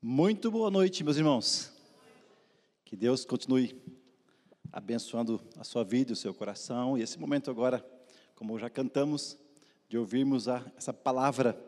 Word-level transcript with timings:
Muito 0.00 0.48
boa 0.48 0.70
noite, 0.70 1.02
meus 1.02 1.16
irmãos. 1.16 1.72
Que 2.84 2.94
Deus 2.94 3.24
continue 3.24 3.82
abençoando 4.72 5.42
a 5.56 5.64
sua 5.64 5.82
vida, 5.82 6.12
o 6.12 6.16
seu 6.16 6.32
coração. 6.32 6.96
E 6.96 7.02
esse 7.02 7.18
momento 7.18 7.50
agora, 7.50 7.84
como 8.36 8.56
já 8.60 8.70
cantamos, 8.70 9.36
de 9.88 9.98
ouvirmos 9.98 10.46
a, 10.46 10.64
essa 10.76 10.92
palavra 10.94 11.60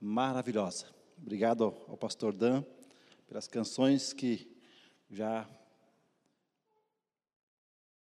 maravilhosa. 0.00 0.86
Obrigado 1.18 1.64
ao, 1.64 1.86
ao 1.88 1.96
pastor 1.96 2.32
Dan 2.32 2.62
pelas 3.26 3.48
canções 3.48 4.12
que 4.12 4.56
já 5.10 5.44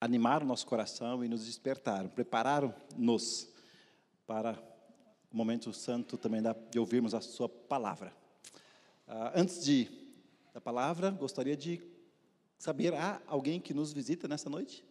animaram 0.01 0.47
nosso 0.47 0.69
coração 0.69 1.25
e 1.25 1.29
nos 1.29 1.47
despertaram, 1.47 2.09
prepararam-nos 2.09 3.53
para 4.25 4.57
o 5.33 5.37
momento 5.37 5.73
santo 5.73 6.17
também 6.17 6.41
de 6.71 6.79
ouvirmos 6.79 7.13
a 7.13 7.21
sua 7.21 7.49
palavra. 7.49 8.18
Uh, 9.09 9.33
antes 9.35 9.65
de 9.65 9.89
da 10.53 10.61
palavra, 10.61 11.11
gostaria 11.11 11.57
de 11.57 11.81
saber, 12.59 12.93
há 12.93 13.23
alguém 13.27 13.59
que 13.59 13.73
nos 13.73 13.91
visita 13.91 14.29
nessa 14.29 14.51
noite? 14.51 14.85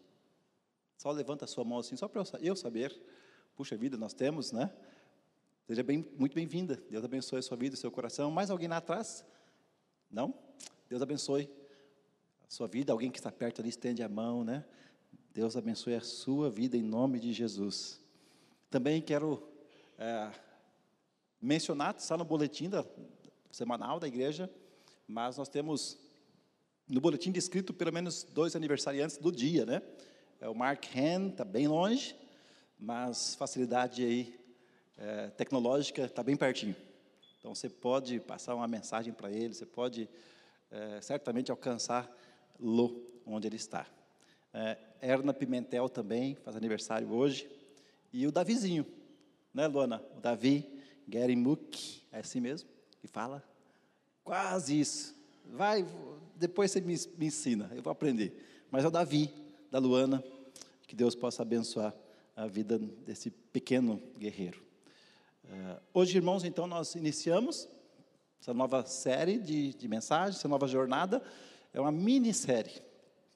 Só 0.97 1.11
levanta 1.11 1.45
a 1.45 1.47
sua 1.47 1.63
mão 1.63 1.77
assim, 1.77 1.95
só 1.95 2.07
para 2.07 2.23
eu 2.41 2.55
saber. 2.55 2.99
Puxa 3.55 3.77
vida, 3.77 3.95
nós 3.95 4.13
temos, 4.13 4.51
né? 4.51 4.73
Seja 5.67 5.83
bem, 5.83 6.03
muito 6.17 6.33
bem-vinda. 6.33 6.81
Deus 6.89 7.05
abençoe 7.05 7.37
a 7.37 7.41
sua 7.43 7.55
vida, 7.57 7.75
o 7.75 7.77
seu 7.77 7.91
coração. 7.91 8.31
Mais 8.31 8.49
alguém 8.49 8.67
lá 8.67 8.77
atrás? 8.77 9.23
Não? 10.09 10.33
Deus 10.89 11.01
abençoe 11.03 11.47
a 12.41 12.49
sua 12.49 12.67
vida. 12.67 12.91
Alguém 12.91 13.11
que 13.11 13.19
está 13.19 13.31
perto 13.31 13.61
ali, 13.61 13.69
estende 13.69 14.01
a 14.01 14.09
mão, 14.09 14.43
né? 14.43 14.65
Deus 15.31 15.55
abençoe 15.55 15.93
a 15.93 16.01
sua 16.01 16.49
vida 16.49 16.75
em 16.75 16.81
nome 16.81 17.19
de 17.19 17.33
Jesus. 17.33 18.03
Também 18.71 18.99
quero 18.99 19.47
é, 19.99 20.31
mencionar, 21.39 21.95
está 21.95 22.17
no 22.17 22.25
boletim 22.25 22.67
da, 22.67 22.83
semanal 23.57 23.99
da 23.99 24.07
igreja, 24.07 24.47
mas 25.07 25.35
nós 25.35 25.49
temos 25.49 25.97
no 26.87 27.01
boletim 27.01 27.31
descrito 27.31 27.73
pelo 27.73 27.91
menos 27.91 28.23
dois 28.23 28.55
aniversariantes 28.55 29.17
do 29.17 29.31
dia, 29.31 29.65
né? 29.65 29.81
É 30.39 30.47
o 30.47 30.53
Mark 30.53 30.85
Hen, 30.95 31.29
está 31.29 31.43
bem 31.43 31.67
longe, 31.67 32.15
mas 32.77 33.33
facilidade 33.33 34.05
aí 34.05 34.39
é, 34.95 35.29
tecnológica 35.31 36.03
está 36.03 36.21
bem 36.21 36.37
pertinho. 36.37 36.75
Então 37.39 37.55
você 37.55 37.67
pode 37.67 38.19
passar 38.19 38.53
uma 38.53 38.67
mensagem 38.67 39.11
para 39.11 39.31
ele, 39.31 39.55
você 39.55 39.65
pode 39.65 40.07
é, 40.69 41.01
certamente 41.01 41.49
alcançá-lo 41.49 43.03
onde 43.25 43.47
ele 43.47 43.55
está. 43.55 43.87
É, 44.53 44.77
Erna 45.01 45.33
Pimentel 45.33 45.89
também 45.89 46.35
faz 46.35 46.55
aniversário 46.55 47.11
hoje. 47.11 47.49
E 48.13 48.27
o 48.27 48.31
Davizinho, 48.31 48.85
né, 49.51 49.65
Luana? 49.65 50.05
O 50.15 50.21
Davi 50.21 50.63
Gerimuk, 51.09 52.03
é 52.11 52.19
assim 52.19 52.39
mesmo? 52.39 52.76
Fala? 53.07 53.43
Quase 54.23 54.79
isso. 54.79 55.15
Vai, 55.45 55.85
depois 56.35 56.71
você 56.71 56.81
me, 56.81 56.95
me 57.17 57.27
ensina, 57.27 57.71
eu 57.73 57.81
vou 57.81 57.91
aprender. 57.91 58.65
Mas 58.69 58.83
é 58.83 58.87
o 58.87 58.91
Davi, 58.91 59.33
da 59.71 59.79
Luana, 59.79 60.23
que 60.87 60.95
Deus 60.95 61.15
possa 61.15 61.41
abençoar 61.41 61.93
a 62.35 62.45
vida 62.45 62.77
desse 62.77 63.31
pequeno 63.31 64.01
guerreiro. 64.17 64.61
Uh, 65.43 65.81
hoje, 65.93 66.17
irmãos, 66.17 66.43
então, 66.43 66.67
nós 66.67 66.95
iniciamos 66.95 67.67
essa 68.39 68.53
nova 68.53 68.85
série 68.85 69.37
de, 69.39 69.73
de 69.73 69.87
mensagens, 69.87 70.37
essa 70.37 70.47
nova 70.47 70.67
jornada. 70.67 71.21
É 71.73 71.81
uma 71.81 71.91
minissérie. 71.91 72.81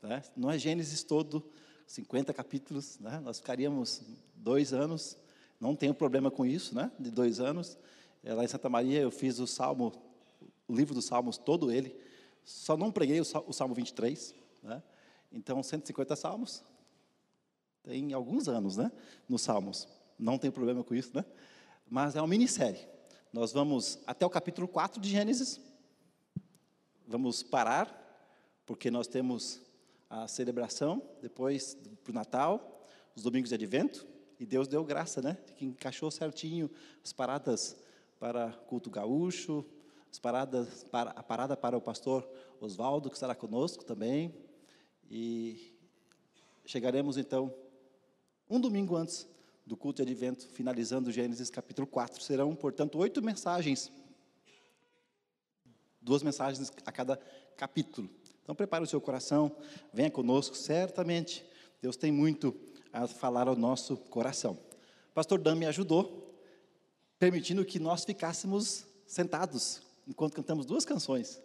Né? 0.02 0.22
Não 0.36 0.52
é 0.52 0.58
Gênesis 0.58 1.04
todo, 1.04 1.44
50 1.88 2.34
capítulos. 2.34 3.00
Né? 3.00 3.20
Nós 3.24 3.38
ficaríamos 3.38 4.02
dois 4.36 4.74
anos. 4.74 5.18
Não 5.60 5.76
tenho 5.76 5.94
problema 5.94 6.30
com 6.30 6.46
isso, 6.46 6.76
né? 6.76 6.92
de 7.00 7.12
dois 7.12 7.40
anos. 7.40 7.78
É, 8.24 8.34
lá 8.34 8.44
em 8.44 8.48
Santa 8.48 8.70
Maria 8.70 9.00
eu 9.00 9.12
fiz 9.12 9.40
o 9.40 9.48
Salmo, 9.48 9.92
o 10.68 10.76
livro 10.76 10.94
dos 10.94 11.06
Salmos, 11.06 11.38
todo 11.38 11.72
ele. 11.72 11.96
Só 12.44 12.78
não 12.78 12.92
preguei 12.92 13.20
o, 13.20 13.26
Salmo 13.26 13.74
23. 13.74 14.36
Né? 14.64 14.82
Então, 15.32 15.62
150 15.62 16.16
salmos. 16.16 16.64
Tem 17.84 18.14
alguns 18.14 18.48
anos, 18.48 18.78
né? 18.78 18.92
Nos 19.28 19.42
salmos. 19.42 19.88
Não 20.18 20.38
tem 20.38 20.52
problema 20.52 20.84
com 20.84 20.94
isso, 20.94 21.12
né? 21.16 21.26
Mas 21.90 22.16
é 22.16 22.22
uma 22.22 22.28
minissérie. 22.28 22.88
Nós 23.34 23.52
vamos 23.52 24.00
até 24.06 24.26
o 24.26 24.30
capítulo 24.30 24.68
4 24.68 25.02
de 25.02 25.10
Gênesis. 25.10 25.60
Vamos 27.08 27.42
parar, 27.42 27.90
porque 28.66 28.92
nós 28.92 29.08
temos 29.08 29.62
a 30.10 30.28
celebração, 30.28 31.02
depois 31.22 31.78
para 32.04 32.12
o 32.12 32.14
Natal, 32.14 32.86
os 33.16 33.24
domingos 33.24 33.50
de 33.50 33.56
advento, 33.56 34.06
e 34.40 34.46
Deus 34.46 34.68
deu 34.68 34.84
graça, 34.84 35.22
né? 35.22 35.38
Que 35.56 35.66
encaixou 35.66 36.12
certinho 36.12 36.70
as 37.04 37.14
paradas 37.14 37.78
para 38.22 38.52
culto 38.68 38.92
gaúcho, 38.92 39.66
as 40.12 40.20
paradas, 40.20 40.84
para, 40.84 41.10
a 41.10 41.24
parada 41.24 41.58
para 41.58 41.76
o 41.76 41.82
pastor 41.82 42.30
Oswaldo, 42.60 43.10
que 43.10 43.16
estará 43.16 43.34
conosco 43.34 43.84
também. 43.84 44.32
E 45.10 45.76
chegaremos 46.64 47.18
então 47.18 47.52
um 48.48 48.60
domingo 48.60 48.96
antes 48.96 49.28
do 49.66 49.76
culto 49.76 50.06
de 50.06 50.12
advento, 50.12 50.48
finalizando 50.50 51.12
Gênesis 51.12 51.50
capítulo 51.50 51.88
4. 51.88 52.22
Serão, 52.22 52.56
portanto, 52.56 53.00
oito 53.00 53.24
mensagens, 53.24 53.92
duas 56.00 56.22
mensagens 56.22 56.72
a 56.86 56.92
cada 56.92 57.18
capítulo. 57.58 58.08
Então, 58.44 58.54
prepare 58.54 58.84
o 58.84 58.88
seu 58.88 59.02
coração, 59.02 59.52
venha 59.92 60.12
conosco, 60.12 60.56
certamente 60.56 61.44
Deus 61.82 61.98
tem 61.98 62.12
muito 62.12 62.56
a 62.94 63.08
falar 63.08 63.48
ao 63.48 63.56
nosso 63.56 63.98
coração. 63.98 64.60
pastor 65.12 65.40
Dan 65.40 65.56
me 65.56 65.66
ajudou 65.66 66.21
permitindo 67.22 67.64
que 67.64 67.78
nós 67.78 68.04
ficássemos 68.04 68.84
sentados 69.06 69.80
enquanto 70.08 70.34
cantamos 70.34 70.66
duas 70.66 70.84
canções. 70.84 71.40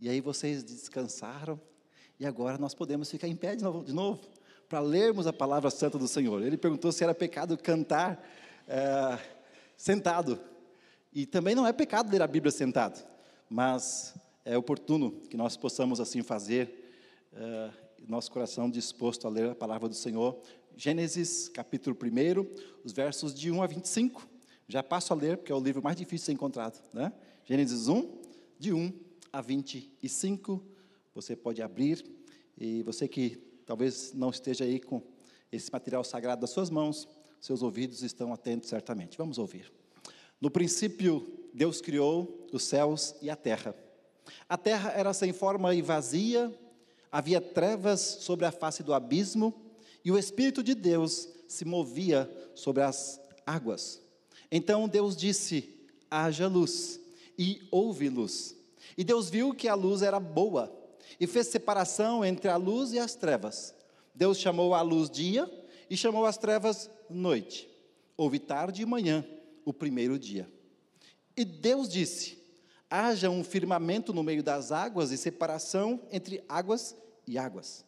E 0.00 0.08
aí 0.08 0.20
vocês 0.20 0.62
descansaram 0.62 1.60
e 2.20 2.24
agora 2.24 2.56
nós 2.56 2.72
podemos 2.72 3.10
ficar 3.10 3.26
em 3.26 3.34
pé 3.34 3.56
de 3.56 3.64
novo, 3.64 3.82
de 3.82 3.92
novo 3.92 4.20
para 4.68 4.78
lermos 4.78 5.26
a 5.26 5.32
palavra 5.32 5.70
santa 5.70 5.98
do 5.98 6.06
Senhor. 6.06 6.40
Ele 6.40 6.56
perguntou 6.56 6.92
se 6.92 7.02
era 7.02 7.12
pecado 7.12 7.58
cantar 7.58 8.24
é, 8.68 9.18
sentado. 9.76 10.38
E 11.12 11.26
também 11.26 11.56
não 11.56 11.66
é 11.66 11.72
pecado 11.72 12.12
ler 12.12 12.22
a 12.22 12.26
Bíblia 12.28 12.52
sentado, 12.52 13.04
mas 13.50 14.14
é 14.44 14.56
oportuno 14.56 15.10
que 15.28 15.36
nós 15.36 15.56
possamos 15.56 15.98
assim 15.98 16.22
fazer, 16.22 16.94
é, 17.32 17.70
nosso 18.06 18.30
coração 18.30 18.70
disposto 18.70 19.26
a 19.26 19.30
ler 19.30 19.50
a 19.50 19.54
palavra 19.56 19.88
do 19.88 19.96
Senhor. 19.96 20.40
Gênesis 20.76 21.48
capítulo 21.48 21.96
1, 22.00 22.84
os 22.84 22.92
versos 22.92 23.34
de 23.34 23.50
1 23.50 23.60
a 23.60 23.66
25. 23.66 24.30
Já 24.68 24.82
passo 24.82 25.12
a 25.12 25.16
ler, 25.16 25.36
porque 25.36 25.52
é 25.52 25.54
o 25.54 25.60
livro 25.60 25.82
mais 25.82 25.96
difícil 25.96 26.18
de 26.18 26.26
ser 26.26 26.32
encontrado. 26.32 26.82
Né? 26.92 27.12
Gênesis 27.44 27.88
1, 27.88 28.20
de 28.58 28.72
1 28.72 28.92
a 29.32 29.40
25. 29.40 30.62
Você 31.14 31.36
pode 31.36 31.62
abrir. 31.62 32.04
E 32.56 32.82
você 32.82 33.08
que 33.08 33.36
talvez 33.66 34.12
não 34.12 34.30
esteja 34.30 34.64
aí 34.64 34.80
com 34.80 35.02
esse 35.50 35.70
material 35.70 36.02
sagrado 36.04 36.40
das 36.40 36.50
suas 36.50 36.70
mãos, 36.70 37.08
seus 37.40 37.62
ouvidos 37.62 38.02
estão 38.02 38.32
atentos 38.32 38.68
certamente. 38.68 39.18
Vamos 39.18 39.38
ouvir. 39.38 39.72
No 40.40 40.50
princípio, 40.50 41.48
Deus 41.54 41.80
criou 41.80 42.46
os 42.52 42.64
céus 42.64 43.14
e 43.22 43.30
a 43.30 43.36
terra. 43.36 43.74
A 44.48 44.58
terra 44.58 44.90
era 44.90 45.12
sem 45.12 45.32
forma 45.32 45.74
e 45.74 45.82
vazia, 45.82 46.52
havia 47.10 47.40
trevas 47.40 48.00
sobre 48.00 48.44
a 48.44 48.52
face 48.52 48.82
do 48.82 48.94
abismo, 48.94 49.54
e 50.04 50.10
o 50.10 50.18
Espírito 50.18 50.62
de 50.62 50.74
Deus 50.74 51.28
se 51.46 51.64
movia 51.64 52.30
sobre 52.54 52.82
as 52.82 53.20
águas. 53.46 54.01
Então 54.54 54.86
Deus 54.86 55.16
disse: 55.16 55.74
haja 56.10 56.46
luz, 56.46 57.00
e 57.38 57.66
houve 57.70 58.10
luz. 58.10 58.54
E 58.98 59.02
Deus 59.02 59.30
viu 59.30 59.54
que 59.54 59.66
a 59.66 59.74
luz 59.74 60.02
era 60.02 60.20
boa, 60.20 60.70
e 61.18 61.26
fez 61.26 61.46
separação 61.46 62.22
entre 62.22 62.50
a 62.50 62.56
luz 62.56 62.92
e 62.92 62.98
as 62.98 63.14
trevas. 63.14 63.74
Deus 64.14 64.38
chamou 64.38 64.74
a 64.74 64.82
luz 64.82 65.08
dia, 65.08 65.50
e 65.88 65.96
chamou 65.96 66.26
as 66.26 66.36
trevas 66.36 66.90
noite. 67.08 67.66
Houve 68.14 68.38
tarde 68.38 68.82
e 68.82 68.86
manhã, 68.86 69.26
o 69.64 69.72
primeiro 69.72 70.18
dia. 70.18 70.46
E 71.34 71.46
Deus 71.46 71.88
disse: 71.88 72.36
haja 72.90 73.30
um 73.30 73.42
firmamento 73.42 74.12
no 74.12 74.22
meio 74.22 74.42
das 74.42 74.70
águas 74.70 75.12
e 75.12 75.16
separação 75.16 75.98
entre 76.12 76.44
águas 76.46 76.94
e 77.26 77.38
águas. 77.38 77.86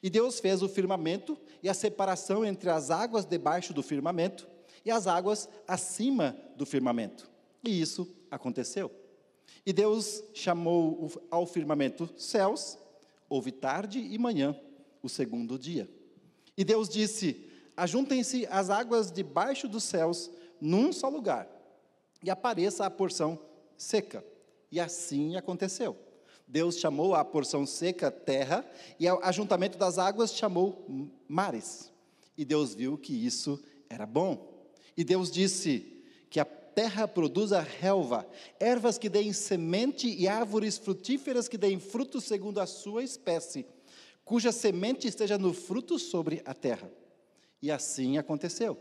E 0.00 0.08
Deus 0.08 0.38
fez 0.38 0.62
o 0.62 0.68
firmamento 0.68 1.36
e 1.60 1.68
a 1.68 1.74
separação 1.74 2.44
entre 2.44 2.70
as 2.70 2.92
águas 2.92 3.24
debaixo 3.24 3.74
do 3.74 3.82
firmamento 3.82 4.53
e 4.84 4.90
as 4.90 5.06
águas 5.06 5.48
acima 5.66 6.36
do 6.56 6.66
firmamento. 6.66 7.30
E 7.62 7.80
isso 7.80 8.06
aconteceu. 8.30 8.90
E 9.64 9.72
Deus 9.72 10.22
chamou 10.34 11.10
ao 11.30 11.46
firmamento 11.46 12.08
céus, 12.16 12.78
houve 13.28 13.50
tarde 13.50 13.98
e 13.98 14.18
manhã, 14.18 14.58
o 15.02 15.08
segundo 15.08 15.58
dia. 15.58 15.88
E 16.56 16.64
Deus 16.64 16.88
disse: 16.88 17.48
Ajuntem-se 17.76 18.46
as 18.50 18.70
águas 18.70 19.10
debaixo 19.10 19.66
dos 19.66 19.84
céus 19.84 20.30
num 20.60 20.92
só 20.92 21.08
lugar, 21.08 21.48
e 22.22 22.30
apareça 22.30 22.84
a 22.84 22.90
porção 22.90 23.38
seca. 23.76 24.24
E 24.70 24.78
assim 24.78 25.36
aconteceu. 25.36 25.96
Deus 26.46 26.78
chamou 26.78 27.14
a 27.14 27.24
porção 27.24 27.64
seca 27.66 28.10
terra, 28.10 28.64
e 29.00 29.08
o 29.10 29.18
ajuntamento 29.22 29.78
das 29.78 29.98
águas 29.98 30.34
chamou 30.34 30.86
mares. 31.26 31.90
E 32.36 32.44
Deus 32.44 32.74
viu 32.74 32.98
que 32.98 33.14
isso 33.14 33.62
era 33.88 34.04
bom. 34.04 34.53
E 34.96 35.02
Deus 35.04 35.30
disse 35.30 36.02
que 36.30 36.40
a 36.40 36.44
terra 36.44 37.06
produza 37.06 37.60
relva, 37.60 38.28
ervas 38.58 38.98
que 38.98 39.08
deem 39.08 39.32
semente 39.32 40.08
e 40.08 40.26
árvores 40.26 40.76
frutíferas 40.76 41.48
que 41.48 41.56
deem 41.56 41.78
fruto 41.78 42.20
segundo 42.20 42.60
a 42.60 42.66
sua 42.66 43.02
espécie, 43.02 43.66
cuja 44.24 44.50
semente 44.50 45.06
esteja 45.06 45.38
no 45.38 45.54
fruto 45.54 45.98
sobre 45.98 46.42
a 46.44 46.52
terra. 46.52 46.90
E 47.62 47.70
assim 47.70 48.18
aconteceu. 48.18 48.76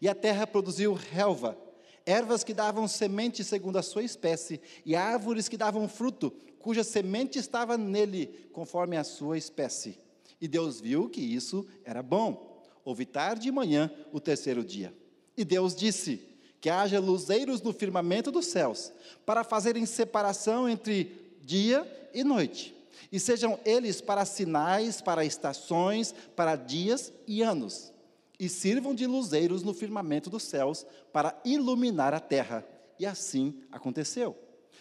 E 0.00 0.08
a 0.08 0.14
terra 0.14 0.46
produziu 0.46 0.94
relva, 0.94 1.58
ervas 2.06 2.44
que 2.44 2.54
davam 2.54 2.86
semente 2.86 3.42
segundo 3.44 3.76
a 3.78 3.82
sua 3.82 4.02
espécie, 4.02 4.60
e 4.84 4.94
árvores 4.94 5.48
que 5.48 5.56
davam 5.56 5.88
fruto, 5.88 6.32
cuja 6.58 6.84
semente 6.84 7.38
estava 7.38 7.76
nele, 7.76 8.48
conforme 8.52 8.96
a 8.96 9.04
sua 9.04 9.36
espécie. 9.36 9.98
E 10.40 10.48
Deus 10.48 10.80
viu 10.80 11.08
que 11.08 11.20
isso 11.20 11.66
era 11.84 12.02
bom. 12.02 12.62
Houve 12.84 13.04
tarde 13.04 13.48
e 13.48 13.52
manhã 13.52 13.92
o 14.12 14.20
terceiro 14.20 14.64
dia. 14.64 15.01
E 15.36 15.44
Deus 15.44 15.74
disse: 15.74 16.20
Que 16.60 16.68
haja 16.68 17.00
luzeiros 17.00 17.62
no 17.62 17.72
firmamento 17.72 18.30
dos 18.30 18.46
céus, 18.46 18.92
para 19.24 19.44
fazerem 19.44 19.86
separação 19.86 20.68
entre 20.68 21.38
dia 21.40 22.10
e 22.14 22.22
noite, 22.22 22.74
e 23.10 23.18
sejam 23.18 23.58
eles 23.64 24.00
para 24.00 24.24
sinais, 24.24 25.00
para 25.00 25.24
estações, 25.24 26.14
para 26.36 26.56
dias 26.56 27.12
e 27.26 27.42
anos, 27.42 27.92
e 28.38 28.48
sirvam 28.48 28.94
de 28.94 29.06
luzeiros 29.06 29.62
no 29.62 29.74
firmamento 29.74 30.28
dos 30.28 30.42
céus, 30.42 30.86
para 31.12 31.38
iluminar 31.44 32.14
a 32.14 32.20
terra. 32.20 32.66
E 32.98 33.06
assim 33.06 33.60
aconteceu. 33.72 34.36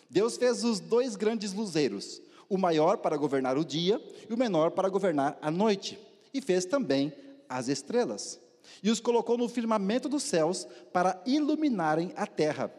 Deus 0.10 0.36
fez 0.36 0.64
os 0.64 0.80
dois 0.80 1.16
grandes 1.16 1.54
luzeiros, 1.54 2.22
o 2.50 2.58
maior 2.58 2.98
para 2.98 3.16
governar 3.16 3.58
o 3.58 3.64
dia 3.64 4.02
e 4.30 4.34
o 4.34 4.38
menor 4.38 4.72
para 4.72 4.90
governar 4.90 5.38
a 5.42 5.50
noite, 5.50 5.98
e 6.34 6.42
fez 6.42 6.66
também 6.66 7.14
as 7.48 7.70
estrelas 7.70 8.41
e 8.84 8.90
os 8.90 9.00
colocou 9.00 9.38
no 9.38 9.50
firmamento 9.50 10.08
dos 10.08 10.24
céus 10.24 10.68
para 10.92 11.22
iluminarem 11.26 12.12
a 12.16 12.26
terra, 12.28 12.72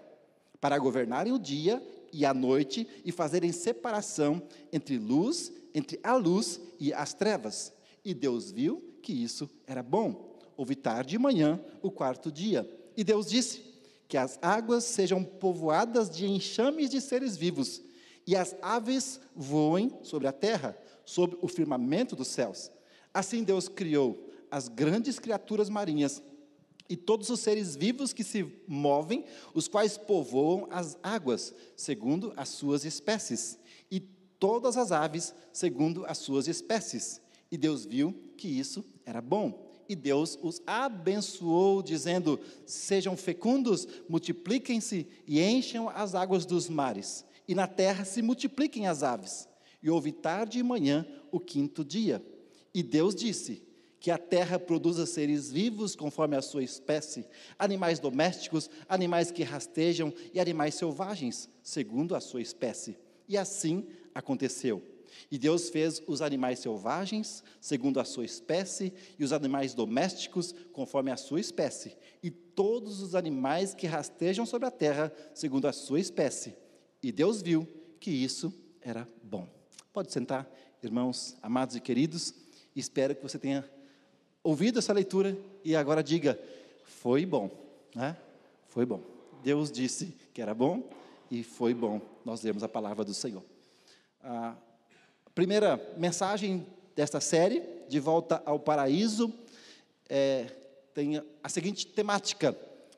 para 0.61 0.79
governarem 0.79 1.33
o 1.33 1.39
dia 1.39 1.83
e 2.13 2.27
a 2.27 2.35
noite 2.35 2.87
e 3.05 3.11
fazerem 3.11 3.53
separação 3.53 4.43
entre 4.73 4.99
luz, 4.99 5.53
entre 5.75 5.99
a 6.03 6.15
luz 6.15 6.61
e 6.79 6.93
as 6.93 7.15
trevas. 7.15 7.73
E 8.05 8.13
Deus 8.13 8.51
viu 8.51 8.83
que 9.03 9.13
isso 9.13 9.49
era 9.67 9.83
bom. 9.83 10.39
Houve 10.57 10.77
tarde 10.77 11.17
e 11.17 11.19
manhã 11.19 11.61
o 11.81 11.91
quarto 11.91 12.31
dia. 12.31 12.69
E 12.97 13.03
Deus 13.03 13.27
disse: 13.27 13.63
Que 14.07 14.17
as 14.17 14.39
águas 14.43 14.85
sejam 14.85 15.25
povoadas 15.25 16.11
de 16.11 16.27
enxames 16.27 16.91
de 16.91 17.01
seres 17.01 17.37
vivos, 17.37 17.83
e 18.27 18.37
as 18.37 18.55
aves 18.61 19.21
voem 19.35 19.93
sobre 20.03 20.29
a 20.29 20.33
terra, 20.33 20.77
sobre 21.05 21.39
o 21.41 21.49
firmamento 21.49 22.15
dos 22.15 22.29
céus. 22.29 22.71
Assim 23.13 23.43
Deus 23.43 23.69
criou 23.69 24.32
as 24.53 24.69
grandes 24.69 25.19
criaturas 25.19 25.71
marinhas 25.71 26.23
e 26.87 26.95
todos 26.95 27.31
os 27.31 27.41
seres 27.41 27.75
vivos 27.75 28.13
que 28.13 28.23
se 28.23 28.47
movem, 28.69 29.25
os 29.55 29.67
quais 29.67 29.97
povoam 29.97 30.69
as 30.71 30.99
águas, 31.03 31.55
segundo 31.75 32.35
as 32.37 32.51
suas 32.51 32.85
espécies, 32.85 33.59
e 33.91 33.99
todas 34.39 34.77
as 34.77 34.93
aves, 34.93 35.35
segundo 35.55 36.05
as 36.05 36.19
suas 36.19 36.49
espécies. 36.49 37.19
E 37.51 37.57
Deus 37.57 37.87
viu 37.87 38.13
que 38.37 38.47
isso 38.47 38.85
era 39.07 39.23
bom. 39.23 39.73
E 39.89 39.97
Deus 39.97 40.39
os 40.43 40.61
abençoou, 40.67 41.83
dizendo: 41.83 42.39
Sejam 42.67 43.17
fecundos, 43.17 43.89
multipliquem-se 44.07 45.07
e 45.27 45.41
encham 45.41 45.89
as 45.89 46.15
águas 46.15 46.45
dos 46.45 46.69
mares, 46.69 47.25
e 47.49 47.55
na 47.55 47.67
terra 47.67 48.05
se 48.05 48.21
multipliquem 48.21 48.87
as 48.87 49.03
aves. 49.03 49.49
E 49.83 49.89
houve 49.89 50.13
tarde 50.13 50.59
e 50.59 50.63
manhã 50.63 51.07
o 51.31 51.41
quinto 51.41 51.83
dia. 51.83 52.23
E 52.75 52.83
Deus 52.83 53.15
disse: 53.15 53.72
que 54.03 54.11
a 54.11 54.19
terra 54.19 54.59
produza 54.59 55.07
seres 55.07 55.53
vivos 55.53 55.95
conforme 55.95 56.37
a 56.37 56.43
sua 56.43 56.65
espécie, 56.65 57.25
animais 57.57 58.01
domésticos, 58.01 58.69
animais 58.89 59.31
que 59.31 59.45
rastejam 59.45 60.13
e 60.35 60.41
animais 60.41 60.75
selvagens, 60.75 61.49
segundo 61.63 62.17
a 62.17 62.21
sua 62.21 62.43
espécie. 62.43 62.99
E 63.29 63.39
assim 63.39 63.87
aconteceu. 64.13 64.83
E 65.31 65.39
Deus 65.39 65.71
fez 65.71 66.03
os 66.09 66.21
animais 66.21 66.59
selvagens, 66.59 67.45
segundo 67.61 68.01
a 68.01 68.05
sua 68.05 68.25
espécie, 68.25 68.93
e 69.17 69.23
os 69.23 69.33
animais 69.33 69.73
domésticos, 69.73 70.53
conforme 70.73 71.13
a 71.13 71.17
sua 71.17 71.39
espécie, 71.39 71.97
e 72.25 72.29
todos 72.29 73.01
os 73.01 73.15
animais 73.15 73.73
que 73.73 73.87
rastejam 73.87 74.45
sobre 74.45 74.67
a 74.67 74.73
terra, 74.73 75.13
segundo 75.33 75.69
a 75.69 75.73
sua 75.73 76.01
espécie. 76.01 76.57
E 77.01 77.13
Deus 77.13 77.41
viu 77.41 77.69
que 78.01 78.11
isso 78.11 78.53
era 78.81 79.07
bom. 79.23 79.47
Pode 79.93 80.13
sentar, 80.13 80.51
irmãos 80.83 81.37
amados 81.41 81.77
e 81.77 81.81
queridos, 81.81 82.35
espero 82.75 83.15
que 83.15 83.23
você 83.23 83.39
tenha 83.39 83.65
ouvido 84.43 84.79
essa 84.79 84.93
leitura 84.93 85.37
e 85.65 85.77
agora 85.77 86.03
diga: 86.03 86.39
foi 86.85 87.25
bom, 87.25 87.51
né? 87.95 88.17
Foi 88.69 88.85
bom. 88.85 89.01
Deus 89.43 89.71
disse 89.71 90.17
que 90.33 90.41
era 90.41 90.55
bom 90.55 90.89
e 91.31 91.43
foi 91.43 91.75
bom 91.75 92.01
nós 92.25 92.43
lemos 92.43 92.63
a 92.63 92.69
palavra 92.69 93.05
do 93.05 93.15
Senhor. 93.15 93.43
A 94.23 94.55
primeira 95.35 95.81
mensagem 95.97 96.67
desta 96.95 97.21
série, 97.21 97.63
De 97.89 97.99
Volta 97.99 98.43
ao 98.47 98.59
Paraíso, 98.59 99.33
é, 100.09 100.47
tem 100.95 101.23
a 101.43 101.49
seguinte 101.49 101.87
temática: 101.87 102.57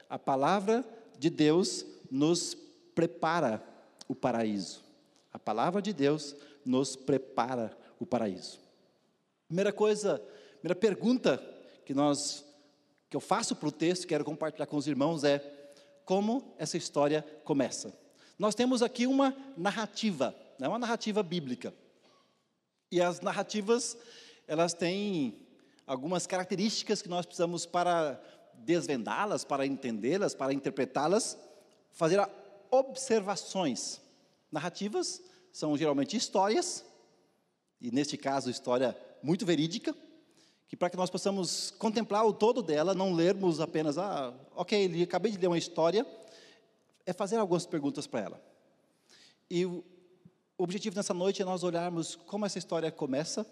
a 0.09 0.19
palavra 0.19 0.85
de 1.19 1.31
Deus 1.31 1.87
nos 2.11 2.57
prepara 2.95 3.63
o 4.09 4.15
paraíso. 4.15 4.83
A 5.33 5.39
palavra 5.39 5.81
de 5.81 5.93
Deus 5.93 6.37
nos 6.65 6.95
prepara 6.95 7.77
o 7.99 8.07
paraíso. 8.07 8.61
Primeira 9.49 9.73
coisa 9.73 10.23
primeira 10.65 10.81
pergunta 10.81 11.37
que 11.85 11.93
nós 11.93 12.43
que 13.11 13.17
eu 13.17 13.21
faço 13.21 13.55
para 13.55 13.69
o 13.69 13.73
texto, 13.73 14.07
quero 14.07 14.25
compartilhar 14.25 14.65
com 14.65 14.79
os 14.79 14.87
irmãos 14.87 15.23
é 15.23 15.39
como 16.07 16.55
essa 16.59 16.79
história 16.79 17.23
começa. 17.45 17.93
Nós 18.39 18.55
temos 18.55 18.83
aqui 18.83 19.07
uma 19.07 19.37
narrativa, 19.59 20.35
né, 20.59 20.67
uma 20.67 20.79
narrativa 20.79 21.23
bíblica. 21.23 21.75
E 22.91 22.99
as 22.99 23.21
narrativas, 23.21 23.95
elas 24.49 24.73
têm 24.73 25.47
algumas 25.87 26.27
características 26.27 27.03
que 27.03 27.11
nós 27.11 27.27
precisamos 27.27 27.67
para 27.67 28.19
desvendá-las, 28.55 29.45
para 29.45 29.67
entendê-las, 29.67 30.35
para 30.35 30.55
interpretá-las, 30.55 31.39
fazer 31.93 32.27
observações. 32.71 34.01
Narrativas 34.51 35.21
são 35.53 35.77
geralmente 35.77 36.17
histórias, 36.17 36.83
e 37.83 37.91
neste 37.91 38.17
caso, 38.17 38.49
história 38.49 38.97
muito 39.23 39.45
verídica, 39.45 39.95
que 40.69 40.77
para 40.77 40.91
que 40.91 40.97
nós 40.97 41.11
possamos 41.11 41.71
contemplar 41.73 42.27
o 42.27 42.33
todo 42.33 42.63
dela, 42.63 42.95
não 42.95 43.13
lermos 43.13 43.61
apenas, 43.61 43.99
ah, 43.99 44.35
ok, 44.55 45.03
acabei 45.03 45.33
de 45.33 45.39
ler 45.39 45.49
uma 45.49 45.59
história, 45.59 46.07
é 47.07 47.13
fazer 47.13 47.37
algumas 47.37 47.67
perguntas 47.67 48.07
para 48.07 48.21
ela. 48.21 48.43
E 49.51 49.67
o 49.67 49.85
objetivo 50.57 50.97
nessa 50.97 51.13
noite 51.13 51.43
é 51.43 51.45
nós 51.45 51.63
olharmos 51.63 52.17
como 52.17 52.47
essa 52.47 52.59
história 52.59 52.91
começa, 52.91 53.47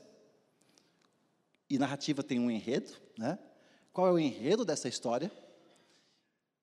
e 1.69 1.79
narrativa 1.79 2.23
tem 2.23 2.39
um 2.39 2.51
enredo, 2.51 2.93
né? 3.17 3.39
Qual 3.93 4.07
é 4.07 4.13
o 4.13 4.19
enredo 4.19 4.65
dessa 4.65 4.89
história? 4.89 5.31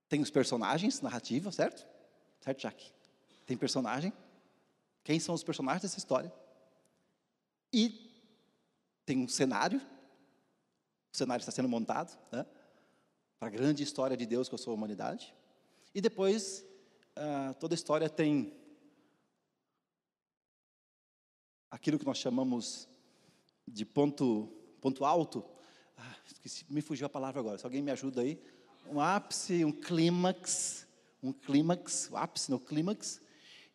Tem 0.07 0.21
os 0.21 0.29
personagens, 0.29 1.01
narrativa, 1.01 1.51
certo? 1.51 1.85
Certo, 2.41 2.59
Jack? 2.59 2.91
Tem 3.45 3.57
personagem. 3.57 4.13
Quem 5.03 5.19
são 5.19 5.33
os 5.33 5.43
personagens 5.43 5.81
dessa 5.81 5.97
história? 5.97 6.31
E 7.73 8.11
tem 9.05 9.17
um 9.17 9.27
cenário, 9.27 9.81
o 11.11 11.17
cenário 11.17 11.41
está 11.41 11.51
sendo 11.51 11.67
montado, 11.67 12.17
né? 12.31 12.45
Para 13.39 13.47
a 13.47 13.51
grande 13.51 13.83
história 13.83 14.15
de 14.15 14.25
Deus 14.25 14.47
com 14.47 14.55
a 14.55 14.59
sua 14.59 14.73
humanidade. 14.73 15.33
E 15.93 16.01
depois, 16.01 16.65
ah, 17.15 17.55
toda 17.59 17.73
a 17.73 17.77
história 17.77 18.09
tem 18.09 18.53
aquilo 21.71 21.97
que 21.97 22.05
nós 22.05 22.17
chamamos 22.17 22.87
de 23.67 23.85
ponto, 23.85 24.47
ponto 24.81 25.03
alto. 25.03 25.43
Ah, 25.97 26.15
esqueci, 26.25 26.65
me 26.69 26.81
fugiu 26.81 27.07
a 27.07 27.09
palavra 27.09 27.39
agora. 27.39 27.57
Se 27.57 27.65
alguém 27.65 27.81
me 27.81 27.91
ajuda 27.91 28.21
aí. 28.21 28.41
Um 28.87 28.99
ápice, 28.99 29.65
um 29.65 29.71
clímax, 29.71 30.87
um 31.21 31.31
clímax, 31.31 32.09
o 32.11 32.17
ápice 32.17 32.51
no 32.51 32.59
clímax. 32.59 33.21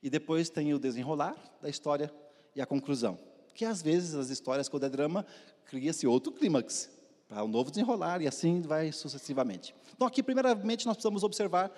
E 0.02 0.10
depois 0.10 0.50
tem 0.50 0.72
o 0.74 0.78
desenrolar 0.78 1.36
da 1.60 1.68
história 1.68 2.14
e 2.54 2.60
a 2.60 2.66
conclusão. 2.66 3.18
Que 3.54 3.64
às 3.64 3.80
vezes 3.80 4.14
as 4.14 4.30
histórias, 4.30 4.68
quando 4.68 4.84
é 4.84 4.88
drama, 4.88 5.24
cria-se 5.64 6.06
outro 6.06 6.32
clímax 6.32 6.93
o 7.42 7.48
novo 7.48 7.70
desenrolar 7.70 8.22
e 8.22 8.26
assim 8.26 8.60
vai 8.60 8.92
sucessivamente. 8.92 9.74
Então, 9.94 10.06
aqui, 10.06 10.22
primeiramente, 10.22 10.86
nós 10.86 10.96
precisamos 10.96 11.22
observar 11.22 11.72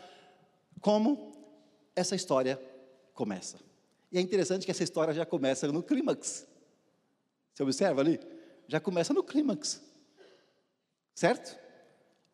como 0.80 1.32
essa 1.94 2.14
história 2.14 2.60
começa. 3.14 3.58
E 4.12 4.18
é 4.18 4.20
interessante 4.20 4.64
que 4.64 4.70
essa 4.70 4.84
história 4.84 5.12
já 5.14 5.24
começa 5.24 5.70
no 5.70 5.82
clímax. 5.82 6.46
Você 7.54 7.62
observa 7.62 8.00
ali? 8.00 8.20
Já 8.68 8.80
começa 8.80 9.14
no 9.14 9.22
clímax. 9.22 9.82
Certo? 11.14 11.58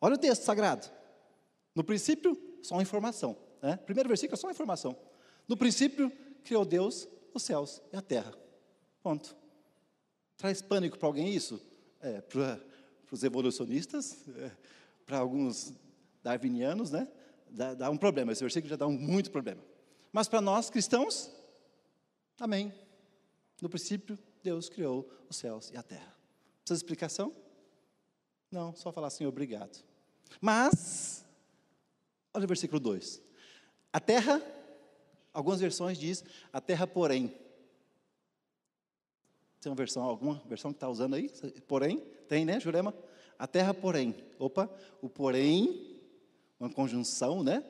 Olha 0.01 0.15
o 0.15 0.17
texto 0.17 0.43
sagrado. 0.43 0.89
No 1.73 1.83
princípio, 1.83 2.37
só 2.61 2.81
informação. 2.81 3.37
Né? 3.61 3.77
Primeiro 3.77 4.09
versículo 4.09 4.37
só 4.37 4.51
informação. 4.51 4.95
No 5.47 5.55
princípio, 5.55 6.11
criou 6.43 6.65
Deus 6.65 7.07
os 7.33 7.43
céus 7.43 7.81
e 7.91 7.95
a 7.95 8.01
terra. 8.01 8.33
Ponto. 9.01 9.35
Traz 10.37 10.61
pânico 10.61 10.97
para 10.97 11.07
alguém 11.07 11.33
isso? 11.33 11.61
É, 12.01 12.19
para 12.21 12.59
para 13.13 13.17
os 13.17 13.23
evolucionistas, 13.23 14.27
é, 14.37 14.51
para 15.05 15.19
alguns 15.19 15.71
darwinianos, 16.23 16.89
né? 16.89 17.07
dá, 17.47 17.75
dá 17.75 17.89
um 17.91 17.97
problema, 17.97 18.31
esse 18.31 18.41
versículo 18.41 18.71
já 18.71 18.75
dá 18.75 18.87
um 18.87 18.97
muito 18.97 19.29
problema. 19.29 19.63
Mas 20.11 20.27
para 20.27 20.41
nós 20.41 20.71
cristãos, 20.71 21.29
amém. 22.39 22.73
No 23.61 23.69
princípio, 23.69 24.17
Deus 24.41 24.67
criou 24.67 25.07
os 25.29 25.37
céus 25.37 25.69
e 25.71 25.77
a 25.77 25.83
terra. 25.83 26.11
Precisa 26.63 26.79
de 26.79 26.83
explicação? 26.83 27.35
Não, 28.51 28.75
só 28.75 28.91
falar 28.91 29.07
assim, 29.07 29.27
obrigado. 29.27 29.83
Mas, 30.41 31.23
olha 32.33 32.45
o 32.45 32.47
versículo 32.47 32.79
2. 32.79 33.21
A 33.91 33.99
terra, 33.99 34.41
algumas 35.31 35.59
versões 35.59 35.99
diz, 35.99 36.23
a 36.51 36.59
terra 36.59 36.87
porém. 36.87 37.37
Tem 39.63 39.71
uma 39.71 39.77
versão, 39.77 40.03
alguma 40.03 40.41
versão 40.45 40.73
que 40.73 40.75
está 40.75 40.89
usando 40.89 41.13
aí? 41.13 41.29
Porém, 41.69 42.01
tem, 42.27 42.43
né, 42.43 42.59
Jurema? 42.59 42.93
A 43.39 43.47
terra 43.47 43.73
porém. 43.73 44.13
Opa, 44.37 44.69
o 45.01 45.07
porém, 45.07 46.01
uma 46.59 46.69
conjunção, 46.69 47.41
né? 47.41 47.63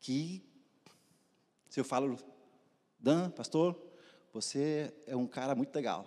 Que, 0.00 0.44
se 1.70 1.80
eu 1.80 1.84
falo, 1.84 2.18
Dan, 2.98 3.30
pastor, 3.30 3.74
você 4.34 4.92
é 5.06 5.16
um 5.16 5.26
cara 5.26 5.54
muito 5.54 5.74
legal. 5.74 6.04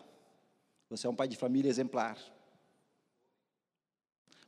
Você 0.87 1.07
é 1.07 1.09
um 1.09 1.15
pai 1.15 1.27
de 1.27 1.35
família 1.35 1.67
exemplar. 1.67 2.19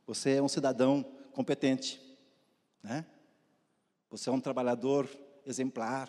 Você 0.06 0.36
é 0.36 0.42
um 0.42 0.48
cidadão 0.48 1.02
competente, 1.32 2.00
né? 2.80 3.04
Você 4.08 4.30
é 4.30 4.32
um 4.32 4.40
trabalhador 4.40 5.10
exemplar. 5.44 6.08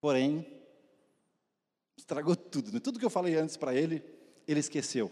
Porém, 0.00 0.61
estragou 2.12 2.36
tudo. 2.36 2.70
Né? 2.70 2.78
Tudo 2.78 2.98
que 2.98 3.04
eu 3.04 3.10
falei 3.10 3.34
antes 3.36 3.56
para 3.56 3.74
ele, 3.74 4.04
ele 4.46 4.60
esqueceu. 4.60 5.10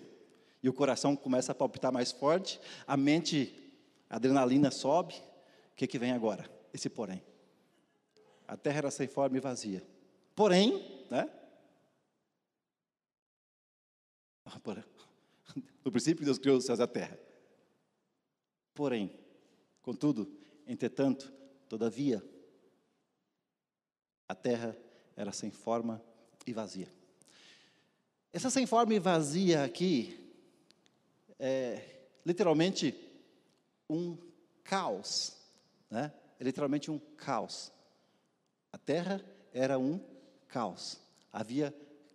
E 0.62 0.68
o 0.68 0.72
coração 0.72 1.16
começa 1.16 1.52
a 1.52 1.54
palpitar 1.54 1.90
mais 1.90 2.12
forte, 2.12 2.60
a 2.86 2.96
mente, 2.96 3.72
a 4.08 4.16
adrenalina 4.16 4.70
sobe. 4.70 5.14
O 5.72 5.76
que, 5.76 5.86
que 5.86 5.98
vem 5.98 6.12
agora? 6.12 6.48
Esse 6.74 6.90
porém. 6.90 7.24
A 8.46 8.56
terra 8.56 8.78
era 8.78 8.90
sem 8.90 9.08
forma 9.08 9.38
e 9.38 9.40
vazia. 9.40 9.82
Porém, 10.34 11.06
né? 11.10 11.30
No 15.82 15.90
princípio, 15.90 16.22
Deus 16.22 16.38
criou 16.38 16.58
os 16.58 16.66
céus 16.66 16.78
e 16.78 16.82
a 16.82 16.86
terra. 16.86 17.18
Porém, 18.74 19.10
contudo, 19.80 20.30
entretanto, 20.66 21.32
todavia, 21.70 22.22
a 24.28 24.34
terra 24.34 24.76
era 25.16 25.32
sem 25.32 25.50
forma 25.50 26.04
e 26.50 26.54
vazia. 26.54 26.92
Essa 28.32 28.50
sem 28.50 28.66
forma 28.66 28.94
e 28.94 28.98
vazia 28.98 29.64
aqui 29.64 30.16
é 31.38 32.08
literalmente 32.24 32.94
um 33.88 34.16
caos, 34.62 35.36
né? 35.90 36.12
É 36.38 36.44
literalmente 36.44 36.90
um 36.90 36.98
caos. 36.98 37.72
A 38.72 38.78
terra 38.78 39.24
era 39.52 39.78
um 39.78 39.98
caos. 40.46 41.00
Havia 41.32 41.74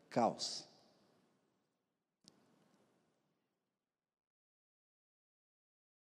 caos. 0.10 0.66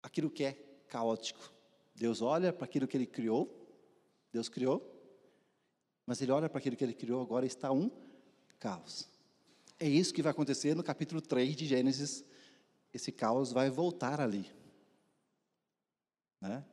Aquilo 0.03 0.31
que 0.31 0.45
é 0.45 0.53
caótico. 0.89 1.53
Deus 1.95 2.21
olha 2.21 2.53
para 2.53 2.67
aquilo 2.67 2.87
que 2.87 2.97
ele 2.97 3.07
criou, 3.07 3.51
Deus 4.31 4.49
criou, 4.49 4.93
mas 6.05 6.21
ele 6.21 6.31
olha 6.31 6.49
para 6.49 6.59
aquilo 6.59 6.77
que 6.77 6.85
ele 6.85 6.95
criou, 6.95 7.23
agora 7.23 7.47
está 7.47 7.73
um 7.73 8.06
caos. 8.67 9.09
É 9.79 9.89
isso 9.89 10.13
que 10.13 10.21
vai 10.21 10.33
acontecer 10.33 10.75
no 10.75 10.83
capítulo 10.83 11.21
3 11.21 11.55
de 11.55 11.67
Gênesis. 11.67 12.25
Esse 12.93 13.13
caos 13.13 13.53
vai 13.53 13.71
voltar 13.71 14.21
ali. 14.21 14.51
Né? 16.41 16.65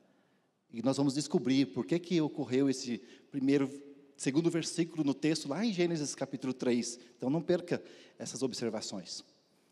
E 0.71 0.81
nós 0.81 0.97
vamos 0.97 1.13
descobrir 1.13 1.67
por 1.67 1.85
que, 1.85 1.99
que 1.99 2.19
ocorreu 2.19 2.67
esse 2.67 2.97
primeiro 3.29 3.69
segundo 4.17 4.49
versículo 4.49 5.03
no 5.03 5.13
texto, 5.13 5.47
lá 5.47 5.63
em 5.63 5.71
Gênesis 5.71 6.15
capítulo 6.15 6.51
3. 6.51 6.99
Então 7.15 7.29
não 7.29 7.43
perca 7.43 7.79
essas 8.17 8.41
observações. 8.41 9.23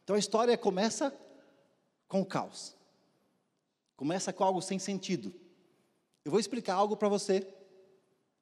Então 0.04 0.16
a 0.16 0.20
história 0.20 0.56
começa 0.56 1.12
com 2.08 2.22
o 2.22 2.26
caos. 2.26 2.76
Começa 3.96 4.32
com 4.32 4.44
algo 4.44 4.62
sem 4.62 4.78
sentido. 4.78 5.34
Eu 6.24 6.30
vou 6.30 6.40
explicar 6.40 6.76
algo 6.76 6.96
para 6.96 7.10
você, 7.10 7.52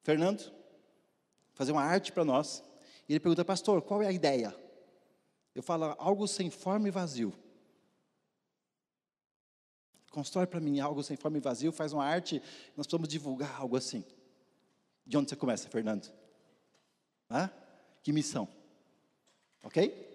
Fernando, 0.04 0.52
fazer 1.54 1.72
uma 1.72 1.84
arte 1.84 2.12
para 2.12 2.26
nós. 2.26 2.68
E 3.10 3.14
ele 3.14 3.20
pergunta, 3.20 3.44
pastor, 3.44 3.82
qual 3.82 4.04
é 4.04 4.08
a 4.08 4.12
ideia? 4.12 4.56
Eu 5.56 5.64
falo, 5.64 5.96
algo 5.98 6.28
sem 6.28 6.52
forma 6.52 6.88
e 6.88 6.92
vazio. 6.92 7.34
Constrói 10.12 10.46
para 10.46 10.60
mim 10.60 10.80
algo 10.80 11.02
sem 11.04 11.18
forma 11.18 11.38
e 11.38 11.42
vazio, 11.42 11.72
faz 11.72 11.92
uma 11.92 12.06
arte, 12.06 12.40
nós 12.78 12.86
precisamos 12.86 13.10
divulgar 13.10 13.60
algo 13.60 13.76
assim. 13.76 14.06
De 15.06 15.18
onde 15.18 15.28
você 15.28 15.36
começa, 15.36 15.68
Fernando? 15.70 16.12
Ah? 17.28 17.50
Que 18.04 18.14
missão? 18.14 18.48
Ok? 19.64 20.08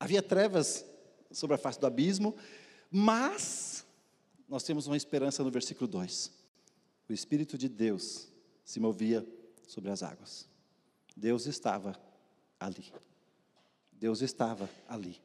Havia 0.00 0.22
trevas 0.22 0.86
sobre 1.30 1.54
a 1.54 1.58
face 1.58 1.78
do 1.78 1.86
abismo, 1.86 2.34
mas 2.90 3.84
nós 4.48 4.62
temos 4.62 4.86
uma 4.86 4.96
esperança 4.96 5.44
no 5.44 5.50
versículo 5.50 5.86
2. 5.86 6.32
O 7.10 7.12
Espírito 7.12 7.58
de 7.58 7.68
Deus 7.68 8.28
se 8.64 8.80
movia 8.80 9.26
sobre 9.66 9.90
as 9.90 10.02
águas. 10.02 10.55
Deus 11.16 11.46
estava 11.46 11.98
ali. 12.60 12.92
Deus 13.92 14.20
estava 14.20 14.68
ali. 14.86 15.18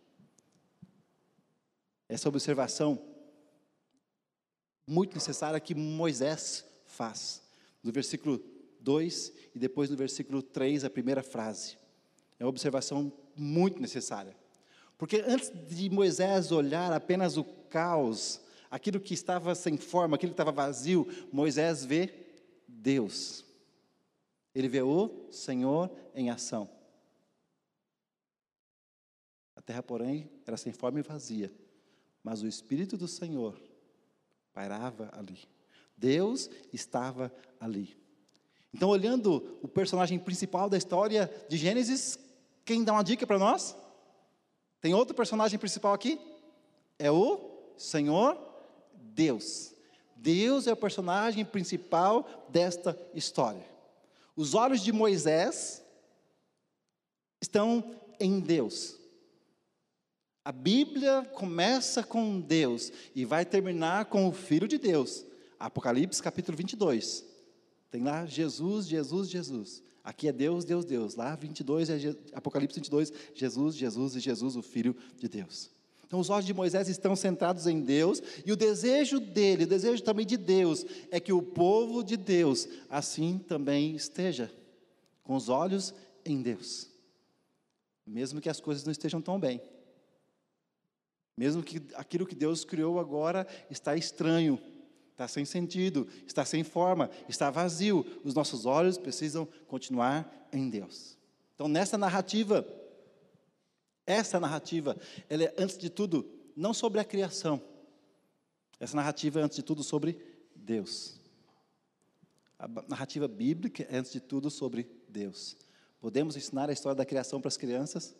Essa 2.08 2.30
observação 2.30 3.00
muito 4.88 5.14
necessária 5.14 5.60
que 5.60 5.76
Moisés 5.76 6.66
faz 6.86 7.42
no 7.84 7.92
versículo 7.92 8.42
2 8.80 9.34
e 9.54 9.60
depois 9.60 9.90
no 9.90 9.98
versículo 9.98 10.42
3, 10.42 10.86
a 10.86 10.90
primeira 10.90 11.22
frase. 11.22 11.78
É 12.40 12.44
uma 12.44 12.50
observação 12.50 13.12
muito 13.36 13.80
necessária. 13.80 14.36
Porque 14.98 15.24
antes 15.26 15.52
de 15.68 15.90
Moisés 15.90 16.52
olhar 16.52 16.92
apenas 16.92 17.38
o 17.38 17.44
caos, 17.44 18.40
aquilo 18.70 19.00
que 19.00 19.14
estava 19.14 19.56
sem 19.56 19.78
forma, 19.78 20.16
aquilo 20.16 20.32
que 20.32 20.36
estava 20.36 20.52
vazio, 20.52 21.08
Moisés 21.32 21.84
vê 21.84 22.14
Deus. 22.68 23.44
Ele 24.54 24.68
vê 24.68 24.82
o 24.82 25.28
Senhor 25.32 25.90
em 26.14 26.30
ação. 26.30 26.70
A 29.56 29.62
terra, 29.62 29.84
porém, 29.84 30.30
era 30.46 30.58
sem 30.58 30.74
forma 30.74 31.00
e 31.00 31.04
vazia, 31.04 31.54
mas 32.24 32.42
o 32.42 32.48
Espírito 32.48 32.98
do 32.98 33.08
Senhor 33.08 33.62
pairava 34.54 35.10
ali. 35.14 35.40
Deus 35.96 36.50
estava 36.74 37.34
ali. 37.60 37.96
Então, 38.74 38.90
olhando 38.90 39.60
o 39.62 39.68
personagem 39.68 40.18
principal 40.18 40.70
da 40.70 40.78
história 40.78 41.32
de 41.48 41.58
Gênesis, 41.58 42.18
quem 42.66 42.84
dá 42.84 42.94
uma 42.94 43.04
dica 43.04 43.28
para 43.28 43.38
nós? 43.38 43.76
Tem 44.80 44.94
outro 44.94 45.16
personagem 45.16 45.60
principal 45.60 45.94
aqui? 45.94 46.20
É 46.98 47.12
o 47.12 47.74
Senhor 47.78 48.38
Deus. 48.94 49.76
Deus 50.16 50.68
é 50.68 50.74
o 50.74 50.78
personagem 50.78 51.44
principal 51.44 52.28
desta 52.50 52.98
história. 53.14 53.71
Os 54.42 54.56
olhos 54.56 54.82
de 54.82 54.92
Moisés 54.92 55.84
estão 57.40 57.96
em 58.20 58.40
Deus. 58.40 58.98
A 60.44 60.52
Bíblia 60.52 61.30
começa 61.36 62.02
com 62.02 62.42
Deus 62.42 62.92
e 63.14 63.24
vai 63.24 63.46
terminar 63.46 64.06
com 64.06 64.28
o 64.28 64.32
Filho 64.32 64.68
de 64.68 64.80
Deus. 64.80 65.24
Apocalipse 65.60 66.24
capítulo 66.24 66.58
22. 66.58 67.24
Tem 67.92 68.02
lá 68.02 68.26
Jesus, 68.26 68.88
Jesus, 68.88 69.30
Jesus. 69.30 69.84
Aqui 70.04 70.28
é 70.28 70.32
Deus, 70.32 70.66
Deus, 70.66 70.86
Deus. 70.86 71.14
Lá 71.14 71.36
22 71.36 71.92
é 71.92 72.16
Apocalipse 72.34 72.80
22, 72.80 73.14
Jesus, 73.36 73.76
Jesus 73.76 74.16
e 74.16 74.20
Jesus, 74.20 74.56
o 74.56 74.64
Filho 74.64 74.96
de 75.18 75.30
Deus. 75.30 75.70
Então 76.12 76.20
os 76.20 76.30
olhos 76.30 76.46
de 76.46 76.54
Moisés 76.54 76.90
estão 76.90 77.16
centrados 77.16 77.68
em 77.68 77.80
Deus 77.80 78.22
e 78.46 78.52
o 78.52 78.58
desejo 78.58 79.18
dele, 79.18 79.64
o 79.64 79.68
desejo 79.68 80.04
também 80.04 80.26
de 80.26 80.36
Deus, 80.36 80.86
é 81.10 81.22
que 81.22 81.32
o 81.32 81.42
povo 81.42 82.04
de 82.04 82.18
Deus 82.18 82.68
assim 82.90 83.38
também 83.38 83.96
esteja, 83.96 84.52
com 85.24 85.38
os 85.38 85.48
olhos 85.48 85.94
em 86.26 86.42
Deus. 86.42 86.90
Mesmo 88.06 88.42
que 88.42 88.50
as 88.50 88.60
coisas 88.60 88.84
não 88.84 88.92
estejam 88.92 89.22
tão 89.22 89.40
bem. 89.40 89.62
Mesmo 91.38 91.64
que 91.64 91.82
aquilo 91.96 92.28
que 92.28 92.36
Deus 92.36 92.66
criou 92.66 93.00
agora 93.00 93.48
está 93.70 93.96
estranho, 93.96 94.60
está 95.12 95.30
sem 95.30 95.46
sentido, 95.46 96.06
está 96.28 96.44
sem 96.44 96.62
forma, 96.62 97.10
está 97.30 97.50
vazio. 97.50 98.06
Os 98.26 98.34
nossos 98.34 98.66
olhos 98.66 98.98
precisam 98.98 99.48
continuar 99.66 100.50
em 100.52 100.70
Deus. 100.70 101.18
Então, 101.56 101.70
nessa 101.70 101.98
narrativa, 101.98 102.68
essa 104.12 104.40
narrativa, 104.40 104.98
ela 105.30 105.44
é, 105.44 105.54
antes 105.58 105.78
de 105.78 105.90
tudo, 105.90 106.30
não 106.56 106.74
sobre 106.74 107.00
a 107.00 107.04
criação. 107.04 107.62
Essa 108.80 108.96
narrativa 108.96 109.40
é, 109.40 109.44
antes 109.44 109.56
de 109.56 109.64
tudo, 109.64 109.84
sobre 109.84 110.18
Deus. 110.56 111.20
A 112.58 112.68
narrativa 112.88 113.28
bíblica 113.28 113.88
é, 113.90 113.98
antes 113.98 114.12
de 114.12 114.20
tudo, 114.20 114.50
sobre 114.50 114.90
Deus. 115.08 115.58
Podemos 116.00 116.36
ensinar 116.36 116.70
a 116.70 116.74
história 116.74 116.96
da 116.96 117.06
criação 117.06 117.40
para 117.40 117.48
as 117.48 117.58
crianças? 117.58 118.16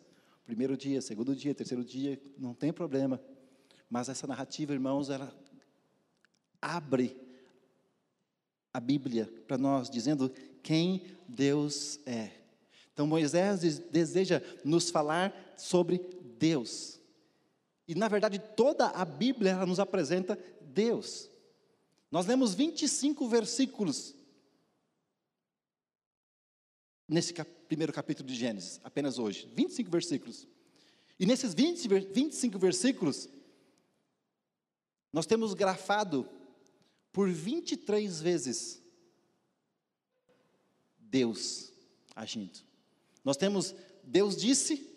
Primeiro 0.46 0.76
dia, 0.76 1.00
segundo 1.00 1.34
dia, 1.34 1.54
terceiro 1.54 1.84
dia, 1.84 2.20
não 2.38 2.54
tem 2.54 2.72
problema. 2.72 3.20
Mas 3.88 4.08
essa 4.08 4.26
narrativa, 4.26 4.72
irmãos, 4.72 5.10
ela 5.10 5.34
abre 6.60 7.16
a 8.72 8.80
Bíblia 8.80 9.26
para 9.46 9.58
nós, 9.58 9.90
dizendo 9.90 10.30
quem 10.62 11.06
Deus 11.28 11.98
é. 12.06 12.30
Então 12.92 13.06
Moisés 13.06 13.78
deseja 13.90 14.42
nos 14.64 14.90
falar 14.90 15.34
sobre 15.56 15.98
Deus. 16.38 17.00
E 17.86 17.94
na 17.94 18.08
verdade 18.08 18.38
toda 18.38 18.88
a 18.88 19.04
Bíblia 19.04 19.52
ela 19.52 19.66
nos 19.66 19.80
apresenta 19.80 20.38
Deus. 20.60 21.30
Nós 22.10 22.26
lemos 22.26 22.54
25 22.54 23.28
versículos 23.28 24.14
nesse 27.08 27.32
cap 27.32 27.50
primeiro 27.68 27.92
capítulo 27.92 28.28
de 28.28 28.34
Gênesis, 28.34 28.78
apenas 28.84 29.18
hoje. 29.18 29.50
25 29.54 29.90
versículos. 29.90 30.46
E 31.18 31.24
nesses 31.24 31.54
20, 31.54 31.88
25 31.88 32.58
versículos, 32.58 33.30
nós 35.10 35.24
temos 35.24 35.54
grafado 35.54 36.28
por 37.10 37.30
23 37.30 38.20
vezes 38.20 38.82
Deus 40.98 41.72
agindo. 42.14 42.58
Nós 43.24 43.38
temos 43.38 43.74
Deus 44.02 44.36
disse, 44.36 44.91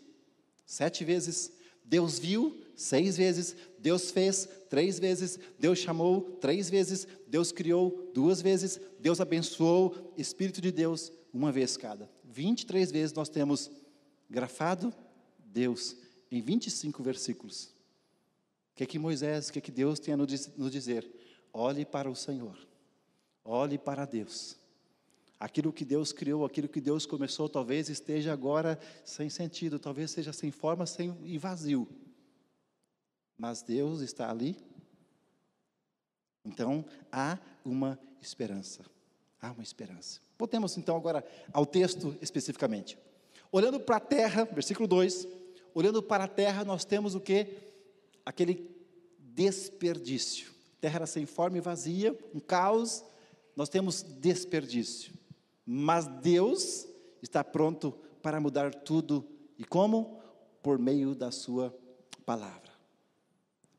sete 0.65 1.03
vezes, 1.03 1.51
Deus 1.84 2.17
viu, 2.17 2.60
seis 2.75 3.15
vezes, 3.15 3.55
Deus 3.77 4.10
fez, 4.12 4.50
três 4.69 5.00
vezes, 5.00 5.39
Deus 5.60 5.79
chamou, 5.79 6.22
três 6.41 6.69
vezes, 6.69 7.07
Deus 7.27 7.51
criou, 7.51 8.12
duas 8.13 8.41
vezes, 8.41 8.79
Deus 9.00 9.22
abençoou, 9.22 10.13
Espírito 10.17 10.60
de 10.60 10.72
Deus, 10.72 11.12
uma 11.31 11.51
vez 11.51 11.77
cada. 11.77 12.10
23 12.24 12.91
vezes 12.91 13.13
nós 13.13 13.29
temos 13.29 13.69
grafado 14.29 14.93
Deus 15.45 15.95
em 16.31 16.41
25 16.41 17.01
versículos. 17.03 17.65
O 18.74 18.75
que 18.75 18.84
é 18.84 18.88
que 18.88 19.00
Moisés, 19.00 19.48
o 19.48 19.53
que 19.53 19.60
é 19.60 19.62
que 19.62 19.72
Deus 19.72 20.00
tem 20.00 20.13
a 20.13 20.17
nos 20.17 20.72
dizer? 20.72 21.10
Olhe 21.53 21.86
para 21.86 22.10
o 22.10 22.15
Senhor, 22.15 22.57
olhe 23.43 23.77
para 23.77 24.05
Deus. 24.05 24.57
Aquilo 25.39 25.73
que 25.73 25.83
Deus 25.83 26.13
criou, 26.13 26.45
aquilo 26.45 26.69
que 26.69 26.79
Deus 26.79 27.05
começou, 27.05 27.49
talvez 27.49 27.89
esteja 27.89 28.31
agora 28.31 28.79
sem 29.03 29.29
sentido, 29.29 29.77
talvez 29.77 30.11
seja 30.11 30.31
sem 30.31 30.49
forma 30.49 30.85
sem, 30.85 31.15
e 31.23 31.37
vazio. 31.37 31.87
Mas 33.37 33.61
Deus 33.61 34.01
está 34.01 34.29
ali. 34.29 34.57
Então, 36.43 36.85
há 37.11 37.37
uma 37.65 37.99
esperança. 38.21 38.85
Há 39.41 39.51
uma 39.51 39.63
esperança. 39.63 40.21
Voltemos 40.37 40.77
então 40.77 40.95
agora 40.95 41.25
ao 41.51 41.65
texto 41.65 42.17
especificamente. 42.21 42.97
Olhando 43.51 43.79
para 43.79 43.97
a 43.97 44.01
terra, 44.01 44.45
versículo 44.45 44.87
2, 44.87 45.27
olhando 45.73 46.01
para 46.01 46.23
a 46.23 46.27
terra, 46.27 46.63
nós 46.63 46.85
temos 46.85 47.15
o 47.15 47.19
que? 47.19 47.57
Aquele 48.25 48.69
desperdício. 49.19 50.51
A 50.77 50.81
terra 50.81 50.95
era 50.97 51.07
sem 51.07 51.25
forma 51.25 51.57
e 51.57 51.61
vazia, 51.61 52.17
um 52.33 52.39
caos, 52.39 53.03
nós 53.55 53.69
temos 53.69 54.01
desperdício. 54.01 55.13
Mas 55.65 56.05
Deus 56.07 56.88
está 57.22 57.43
pronto 57.43 57.91
para 58.22 58.39
mudar 58.39 58.74
tudo. 58.74 59.27
E 59.57 59.63
como? 59.63 60.22
Por 60.62 60.77
meio 60.77 61.15
da 61.15 61.31
Sua 61.31 61.75
palavra. 62.25 62.72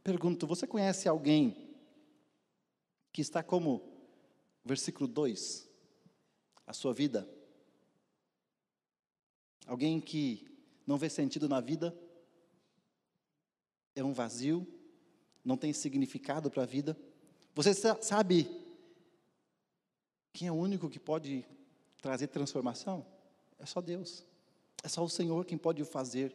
Pergunto: 0.02 0.46
você 0.46 0.66
conhece 0.66 1.08
alguém 1.08 1.66
que 3.12 3.20
está 3.20 3.42
como, 3.42 3.82
versículo 4.64 5.08
2, 5.08 5.68
a 6.66 6.72
sua 6.72 6.92
vida? 6.92 7.28
Alguém 9.66 10.00
que 10.00 10.46
não 10.86 10.96
vê 10.96 11.08
sentido 11.08 11.48
na 11.48 11.60
vida? 11.60 11.96
É 13.94 14.04
um 14.04 14.12
vazio? 14.12 14.66
Não 15.44 15.56
tem 15.56 15.72
significado 15.72 16.50
para 16.50 16.62
a 16.62 16.66
vida? 16.66 16.96
Você 17.54 17.72
sabe 17.74 18.48
quem 20.32 20.46
é 20.46 20.52
o 20.52 20.56
único 20.56 20.90
que 20.90 21.00
pode 21.00 21.44
trazer 22.00 22.28
transformação? 22.28 23.04
É 23.58 23.66
só 23.66 23.80
Deus. 23.80 24.24
É 24.82 24.88
só 24.88 25.04
o 25.04 25.08
Senhor 25.08 25.44
quem 25.44 25.58
pode 25.58 25.82
o 25.82 25.86
fazer. 25.86 26.34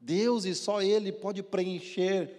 Deus 0.00 0.44
e 0.44 0.54
só 0.54 0.82
Ele 0.82 1.12
pode 1.12 1.42
preencher 1.42 2.36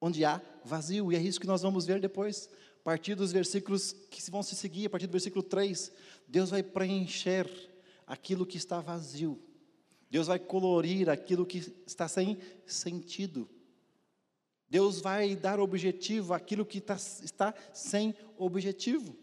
onde 0.00 0.24
há 0.24 0.40
vazio, 0.64 1.12
e 1.12 1.16
é 1.16 1.20
isso 1.20 1.40
que 1.40 1.46
nós 1.46 1.62
vamos 1.62 1.84
ver 1.86 2.00
depois 2.00 2.48
partir 2.88 3.14
dos 3.14 3.30
versículos 3.32 3.92
que 3.92 4.30
vão 4.30 4.42
se 4.42 4.56
seguir, 4.56 4.86
a 4.86 4.88
partir 4.88 5.06
do 5.06 5.12
versículo 5.12 5.42
3, 5.42 5.92
Deus 6.26 6.48
vai 6.48 6.62
preencher 6.62 7.46
aquilo 8.06 8.46
que 8.46 8.56
está 8.56 8.80
vazio. 8.80 9.38
Deus 10.10 10.28
vai 10.28 10.38
colorir 10.38 11.10
aquilo 11.10 11.44
que 11.44 11.58
está 11.86 12.08
sem 12.08 12.38
sentido. 12.64 13.46
Deus 14.70 15.02
vai 15.02 15.36
dar 15.36 15.60
objetivo 15.60 16.32
àquilo 16.32 16.64
que 16.64 16.78
está, 16.78 16.94
está 16.94 17.54
sem 17.74 18.14
objetivo. 18.38 19.14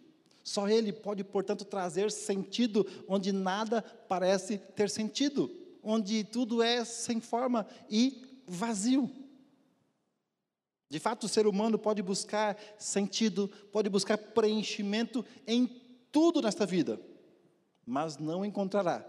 Só 0.46 0.70
Ele 0.70 0.94
pode, 0.94 1.24
portanto, 1.24 1.66
trazer 1.66 2.12
sentido 2.12 2.86
onde 3.08 3.32
nada 3.32 3.82
parece 3.82 4.60
ter 4.60 4.92
sentido, 4.92 5.50
onde 5.82 6.24
tudo 6.24 6.62
é 6.62 6.86
sem 6.86 7.20
forma 7.20 7.66
e 7.90 8.44
vazio. 8.46 9.10
De 10.88 11.00
fato, 11.00 11.24
o 11.24 11.28
ser 11.28 11.48
humano 11.48 11.80
pode 11.80 12.04
buscar 12.04 12.56
sentido, 12.78 13.48
pode 13.72 13.90
buscar 13.90 14.20
preenchimento 14.20 15.26
em 15.48 15.66
tudo 16.12 16.44
nesta 16.44 16.64
vida, 16.64 17.02
mas 17.84 18.20
não 18.20 18.46
encontrará 18.46 19.04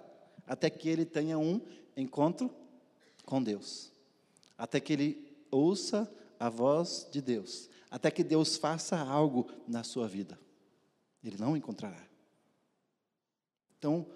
até 0.47 0.71
que 0.71 0.89
ele 0.89 1.05
tenha 1.05 1.39
um 1.39 1.61
encontro 1.95 2.51
com 3.27 3.43
Deus, 3.43 3.93
até 4.57 4.81
que 4.81 4.95
ele 4.95 5.37
ouça 5.51 6.11
a 6.41 6.49
voz 6.49 7.07
de 7.13 7.21
Deus, 7.21 7.69
até 7.91 8.11
que 8.11 8.25
Deus 8.25 8.57
faça 8.57 8.99
algo 8.99 9.47
na 9.69 9.85
sua 9.85 10.09
vida. 10.09 10.46
Ele 11.27 11.37
não 11.39 11.57
encontrará. 11.57 12.01
Então, 13.77 14.07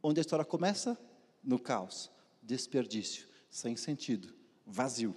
onde 0.00 0.20
a 0.20 0.22
história 0.22 0.44
começa? 0.44 0.96
No 1.42 1.58
caos, 1.58 2.08
desperdício, 2.40 3.26
sem 3.50 3.76
sentido, 3.76 4.32
vazio. 4.64 5.16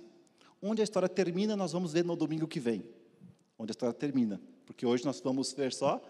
Onde 0.60 0.82
a 0.82 0.84
história 0.84 1.08
termina, 1.08 1.56
nós 1.56 1.72
vamos 1.72 1.94
ver 1.94 2.04
no 2.04 2.16
domingo 2.16 2.48
que 2.48 2.60
vem. 2.60 2.90
Onde 3.60 3.70
a 3.70 3.74
história 3.74 3.94
termina. 3.94 4.42
Porque 4.66 4.88
hoje 4.88 5.06
nós 5.06 5.20
vamos 5.20 5.54
ver 5.54 5.72
só 5.72 6.02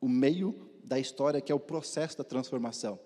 o 0.00 0.08
meio 0.08 0.70
da 0.84 0.96
história, 0.96 1.40
que 1.40 1.50
é 1.50 1.54
o 1.54 1.58
processo 1.58 2.16
da 2.16 2.22
transformação. 2.22 3.00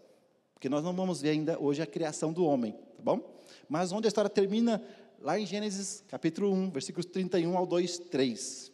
Porque 0.53 0.69
nós 0.69 0.85
não 0.85 0.95
vamos 0.95 1.23
ver 1.23 1.31
ainda 1.31 1.59
hoje 1.59 1.81
a 1.81 1.87
criação 1.87 2.35
do 2.35 2.45
homem, 2.45 2.73
tá 2.73 3.03
bom? 3.03 3.43
Mas 3.67 3.93
onde 3.93 4.07
a 4.07 4.09
história 4.09 4.29
termina, 4.29 4.85
lá 5.19 5.39
em 5.39 5.47
Gênesis 5.47 6.05
capítulo 6.07 6.53
1, 6.53 6.71
versículos 6.71 7.07
31 7.07 7.57
ao 7.57 7.67
2, 7.67 7.99
3. 7.99 8.71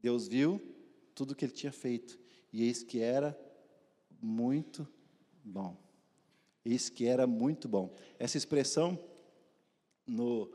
Deus 0.00 0.28
viu 0.28 0.73
tudo 1.14 1.32
o 1.32 1.34
que 1.34 1.44
ele 1.44 1.52
tinha 1.52 1.72
feito, 1.72 2.18
e 2.52 2.64
eis 2.64 2.82
que 2.82 3.00
era 3.00 3.38
muito 4.20 4.86
bom. 5.42 5.76
Eis 6.64 6.88
que 6.88 7.06
era 7.06 7.26
muito 7.26 7.68
bom. 7.68 7.94
Essa 8.18 8.38
expressão 8.38 8.98
no, 10.06 10.50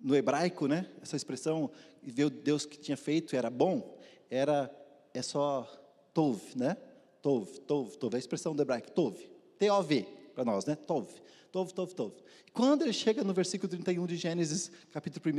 no 0.00 0.14
hebraico, 0.14 0.66
né, 0.66 0.90
essa 1.00 1.16
expressão, 1.16 1.70
ver 2.02 2.24
o 2.24 2.30
Deus 2.30 2.66
que 2.66 2.78
tinha 2.78 2.96
feito 2.96 3.36
era 3.36 3.48
bom, 3.48 3.98
era, 4.28 4.70
é 5.14 5.22
só 5.22 5.64
tov, 6.12 6.40
né? 6.56 6.76
Tov, 7.20 7.60
tov, 7.60 7.96
tov, 7.96 8.14
é 8.14 8.16
a 8.16 8.18
expressão 8.18 8.54
do 8.54 8.62
hebraico, 8.62 8.90
tov, 8.90 9.16
T-O-V, 9.58 10.02
para 10.34 10.44
nós, 10.44 10.64
né? 10.66 10.74
Tov, 10.74 11.08
tov, 11.52 11.72
tov, 11.72 11.94
tov. 11.94 12.12
Quando 12.52 12.82
ele 12.82 12.92
chega 12.92 13.22
no 13.22 13.32
versículo 13.32 13.68
31 13.68 14.06
de 14.06 14.16
Gênesis, 14.16 14.70
capítulo 14.90 15.24
1, 15.24 15.38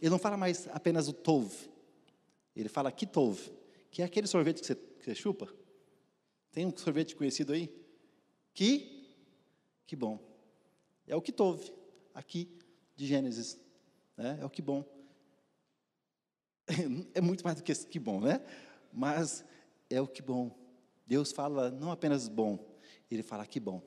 ele 0.00 0.10
não 0.10 0.18
fala 0.18 0.36
mais 0.36 0.68
apenas 0.68 1.08
o 1.08 1.12
tov, 1.12 1.52
ele 2.54 2.68
fala 2.68 2.92
kitov, 2.92 3.38
que 3.94 4.02
é 4.02 4.04
aquele 4.04 4.26
sorvete 4.26 4.60
que 4.60 4.66
você, 4.66 4.74
que 4.74 5.04
você 5.04 5.14
chupa. 5.14 5.48
Tem 6.50 6.66
um 6.66 6.76
sorvete 6.76 7.14
conhecido 7.14 7.52
aí? 7.52 7.72
Que, 8.52 9.08
que 9.86 9.94
bom. 9.94 10.18
É 11.06 11.14
o 11.14 11.22
kitov, 11.22 11.72
aqui 12.12 12.50
de 12.96 13.06
Gênesis 13.06 13.56
né? 14.16 14.38
É 14.40 14.44
o 14.44 14.50
que 14.50 14.60
bom. 14.60 14.84
É 17.14 17.20
muito 17.20 17.44
mais 17.44 17.56
do 17.56 17.62
que 17.62 17.72
que 17.72 18.00
bom, 18.00 18.20
né? 18.20 18.44
Mas 18.92 19.44
é 19.88 20.00
o 20.00 20.08
que 20.08 20.22
bom. 20.22 20.50
Deus 21.06 21.30
fala 21.30 21.70
não 21.70 21.92
apenas 21.92 22.26
bom, 22.28 22.58
Ele 23.08 23.22
fala 23.22 23.46
que 23.46 23.60
bom. 23.60 23.80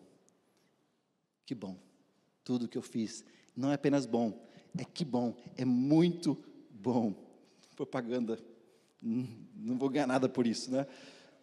Que 1.45 1.53
bom. 1.53 1.77
Tudo 2.45 2.69
que 2.69 2.77
eu 2.77 2.81
fiz 2.81 3.25
não 3.53 3.71
é 3.71 3.73
apenas 3.73 4.05
bom, 4.05 4.47
é 4.77 4.85
que 4.85 5.03
bom, 5.03 5.35
é 5.57 5.65
muito 5.65 6.37
bom. 6.69 7.13
Propaganda, 7.75 8.39
não 9.01 9.77
vou 9.77 9.89
ganhar 9.89 10.07
nada 10.07 10.27
por 10.27 10.45
isso, 10.47 10.71
né? 10.71 10.85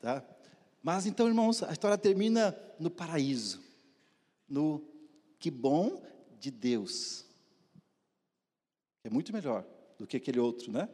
Tá? 0.01 0.25
Mas 0.83 1.07
então, 1.07 1.27
irmãos, 1.27 1.63
a 1.63 1.73
história 1.73 1.97
termina 1.97 2.57
no 2.79 2.91
paraíso, 2.91 3.63
no 4.49 4.85
que 5.39 5.51
bom 5.51 6.03
de 6.39 6.51
Deus. 6.51 7.25
É 9.03 9.11
muito 9.11 9.33
melhor 9.33 9.65
do 9.99 10.07
que 10.07 10.17
aquele 10.17 10.41
outro, 10.41 10.73
né? 10.73 10.89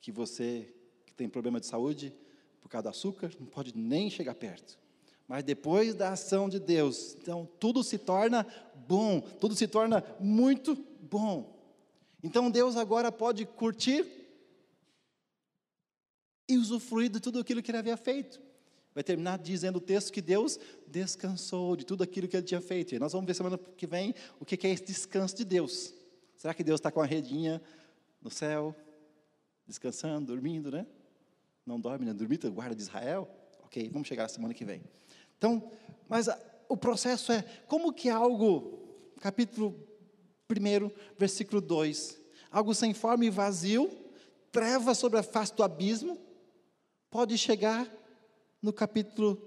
Que 0.00 0.12
você 0.12 0.74
que 1.06 1.14
tem 1.14 1.28
problema 1.28 1.60
de 1.60 1.66
saúde 1.66 2.12
por 2.60 2.68
causa 2.68 2.84
do 2.84 2.88
açúcar, 2.90 3.30
não 3.38 3.46
pode 3.46 3.76
nem 3.76 4.10
chegar 4.10 4.34
perto. 4.34 4.78
Mas 5.26 5.44
depois 5.44 5.94
da 5.94 6.12
ação 6.12 6.48
de 6.48 6.58
Deus, 6.58 7.14
então 7.14 7.48
tudo 7.58 7.82
se 7.82 7.98
torna 7.98 8.46
bom, 8.86 9.20
tudo 9.20 9.54
se 9.54 9.66
torna 9.66 10.04
muito 10.20 10.74
bom. 11.00 11.58
Então 12.22 12.50
Deus 12.50 12.76
agora 12.76 13.10
pode 13.10 13.46
curtir 13.46 14.21
e 16.52 16.58
usufruir 16.58 17.10
de 17.10 17.20
tudo 17.20 17.38
aquilo 17.38 17.62
que 17.62 17.70
ele 17.70 17.78
havia 17.78 17.96
feito. 17.96 18.40
Vai 18.94 19.02
terminar 19.02 19.38
dizendo 19.38 19.76
o 19.76 19.80
texto 19.80 20.12
que 20.12 20.20
Deus 20.20 20.58
descansou 20.86 21.76
de 21.76 21.84
tudo 21.84 22.02
aquilo 22.02 22.28
que 22.28 22.36
ele 22.36 22.44
tinha 22.44 22.60
feito. 22.60 22.94
E 22.94 22.98
nós 22.98 23.12
vamos 23.12 23.26
ver 23.26 23.34
semana 23.34 23.58
que 23.58 23.86
vem 23.86 24.14
o 24.38 24.44
que 24.44 24.66
é 24.66 24.70
esse 24.70 24.84
descanso 24.84 25.34
de 25.36 25.44
Deus. 25.44 25.94
Será 26.36 26.52
que 26.52 26.62
Deus 26.62 26.78
está 26.78 26.90
com 26.90 27.00
a 27.00 27.06
redinha 27.06 27.62
no 28.20 28.30
céu, 28.30 28.74
descansando, 29.66 30.26
dormindo, 30.26 30.70
né? 30.70 30.86
Não 31.64 31.80
dorme, 31.80 32.04
né? 32.04 32.12
Dormir, 32.12 32.38
guarda 32.50 32.74
de 32.74 32.82
Israel? 32.82 33.28
Ok, 33.64 33.88
vamos 33.90 34.06
chegar 34.06 34.24
na 34.24 34.28
semana 34.28 34.52
que 34.52 34.64
vem. 34.64 34.82
Então, 35.38 35.70
mas 36.08 36.28
a, 36.28 36.38
o 36.68 36.76
processo 36.76 37.32
é 37.32 37.42
como 37.66 37.92
que 37.92 38.10
algo, 38.10 38.78
capítulo 39.20 39.74
1, 40.50 40.90
versículo 41.18 41.60
2, 41.60 42.18
algo 42.50 42.74
sem 42.74 42.92
forma 42.92 43.24
e 43.24 43.30
vazio, 43.30 43.90
treva 44.50 44.94
sobre 44.94 45.18
a 45.18 45.22
face 45.22 45.54
do 45.54 45.62
abismo, 45.62 46.18
pode 47.12 47.36
chegar 47.36 47.86
no 48.62 48.72
capítulo, 48.72 49.38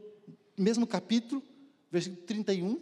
mesmo 0.55 0.85
capítulo, 0.85 1.41
versículo 1.91 2.21
31, 2.21 2.79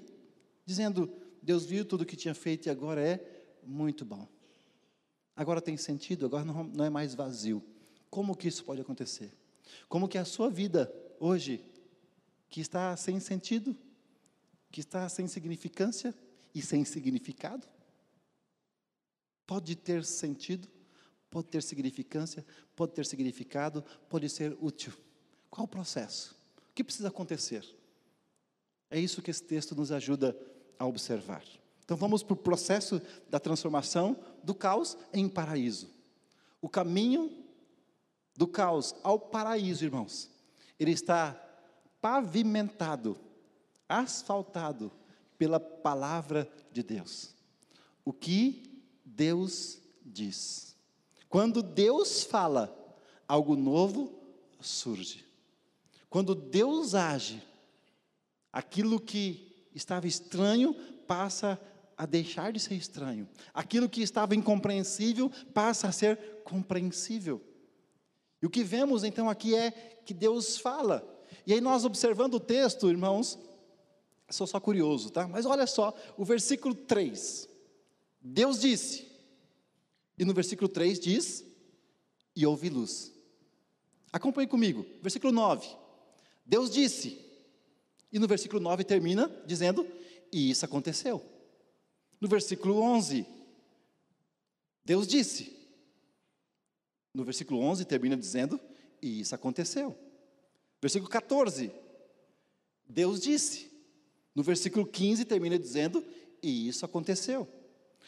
dizendo: 0.66 1.10
Deus 1.42 1.66
viu 1.66 1.86
tudo 1.86 2.02
o 2.02 2.06
que 2.06 2.18
tinha 2.18 2.36
feito 2.36 2.68
e 2.68 2.70
agora 2.70 3.02
é 3.02 3.48
muito 3.64 4.04
bom. 4.04 4.28
Agora 5.36 5.62
tem 5.62 5.78
sentido, 5.78 6.26
agora 6.26 6.44
não, 6.44 6.66
não 6.66 6.84
é 6.84 6.90
mais 6.90 7.16
vazio. 7.16 7.64
Como 8.10 8.36
que 8.36 8.50
isso 8.50 8.64
pode 8.66 8.82
acontecer? 8.82 9.32
Como 9.88 10.08
que 10.08 10.18
a 10.18 10.26
sua 10.26 10.50
vida 10.50 10.94
hoje, 11.18 11.64
que 12.50 12.60
está 12.60 12.96
sem 12.98 13.22
sentido, 13.22 13.76
que 14.70 14.82
está 14.82 15.08
sem 15.08 15.28
significância 15.30 16.14
e 16.54 16.62
sem 16.62 16.84
significado, 16.84 17.66
pode 19.48 19.76
ter 19.78 20.04
sentido, 20.04 20.68
pode 21.34 21.48
ter 21.48 21.64
significância, 21.64 22.46
pode 22.76 22.92
ter 22.94 23.08
significado, 23.08 23.84
pode 24.08 24.30
ser 24.30 24.56
útil. 24.62 24.94
Qual 25.50 25.66
o 25.66 25.68
processo? 25.68 26.36
O 26.70 26.74
que 26.76 26.84
precisa 26.84 27.08
acontecer? 27.08 27.66
É 28.88 29.00
isso 29.00 29.20
que 29.20 29.32
esse 29.32 29.42
texto 29.42 29.76
nos 29.76 29.92
ajuda 29.92 30.38
a 30.78 30.86
observar. 30.86 31.44
Então 31.84 31.98
vamos 31.98 32.22
para 32.22 32.34
o 32.36 32.38
processo 32.38 33.02
da 33.32 33.40
transformação 33.40 34.16
do 34.44 34.54
caos 34.54 34.96
em 35.12 35.28
paraíso. 35.28 35.90
O 36.62 36.70
caminho 36.70 37.36
do 38.38 38.48
caos 38.48 38.94
ao 39.02 39.20
paraíso, 39.20 39.84
irmãos, 39.84 40.30
ele 40.80 40.92
está 40.92 41.34
pavimentado, 42.00 43.20
asfaltado 43.90 44.92
pela 45.36 45.60
palavra 45.60 46.48
de 46.72 46.84
Deus. 46.84 47.34
O 48.06 48.14
que 48.14 48.84
Deus 49.04 49.82
diz. 50.06 50.73
Quando 51.34 51.64
Deus 51.64 52.24
fala, 52.24 52.72
algo 53.28 53.56
novo 53.56 54.14
surge. 54.62 55.26
Quando 56.08 56.36
Deus 56.36 56.94
age, 56.94 57.42
aquilo 58.52 59.00
que 59.00 59.68
estava 59.74 60.06
estranho 60.06 60.76
passa 61.08 61.60
a 61.98 62.06
deixar 62.06 62.54
de 62.54 62.60
ser 62.60 62.76
estranho. 62.76 63.28
Aquilo 63.52 63.90
que 63.90 64.04
estava 64.04 64.36
incompreensível 64.36 65.32
passa 65.56 65.88
a 65.88 65.92
ser 65.92 66.18
compreensível. 66.44 67.42
E 68.40 68.46
o 68.46 68.50
que 68.52 68.64
vemos 68.64 69.04
então 69.04 69.28
aqui 69.28 69.56
é 69.56 69.72
que 70.06 70.14
Deus 70.14 70.60
fala. 70.60 71.04
E 71.48 71.54
aí 71.54 71.60
nós 71.60 71.84
observando 71.84 72.36
o 72.36 72.40
texto, 72.40 72.92
irmãos, 72.92 73.40
sou 74.30 74.46
só 74.46 74.60
curioso, 74.60 75.10
tá? 75.10 75.28
Mas 75.28 75.48
olha 75.48 75.66
só, 75.66 75.96
o 76.16 76.24
versículo 76.24 76.76
3. 76.76 77.50
Deus 78.22 78.60
disse. 78.60 79.13
E 80.24 80.26
no 80.26 80.34
versículo 80.34 80.70
3 80.70 81.02
diz: 81.02 81.44
E 82.34 82.46
houve 82.46 82.70
luz. 82.70 83.12
Acompanhe 84.10 84.48
comigo. 84.48 84.86
Versículo 85.02 85.34
9. 85.34 85.68
Deus 86.46 86.70
disse. 86.70 87.20
E 88.10 88.18
no 88.18 88.26
versículo 88.26 88.62
9 88.62 88.86
termina 88.86 89.28
dizendo: 89.46 89.86
E 90.32 90.50
isso 90.50 90.64
aconteceu. 90.64 91.22
No 92.22 92.30
versículo 92.30 92.80
11, 92.80 93.26
Deus 94.86 95.08
disse. 95.08 95.58
No 97.14 97.26
versículo 97.26 97.60
11 97.60 97.84
termina 97.84 98.16
dizendo: 98.16 98.58
E 99.02 99.20
isso 99.20 99.36
aconteceu. 99.36 99.94
Versículo 100.82 101.12
14, 101.12 101.70
Deus 102.88 103.20
disse. 103.20 103.70
No 104.34 104.42
versículo 104.42 104.86
15 104.86 105.26
termina 105.26 105.60
dizendo: 105.60 106.02
E 106.42 106.70
isso 106.70 106.86
aconteceu. 106.86 107.46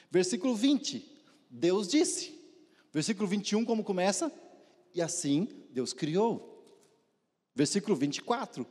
Versículo 0.10 0.56
20, 0.56 1.15
Deus 1.56 1.88
disse. 1.88 2.36
Versículo 2.92 3.28
21, 3.28 3.66
como 3.66 3.84
começa? 3.84 4.32
E 4.94 5.02
assim 5.02 5.48
Deus 5.72 5.94
criou. 5.94 6.52
Versículo 7.54 7.96
24 7.96 8.68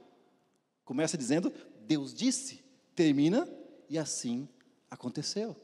começa 0.84 1.16
dizendo: 1.16 1.52
Deus 1.86 2.12
disse, 2.12 2.62
termina 2.94 3.48
e 3.88 3.98
assim 3.98 4.48
aconteceu. 4.90 5.56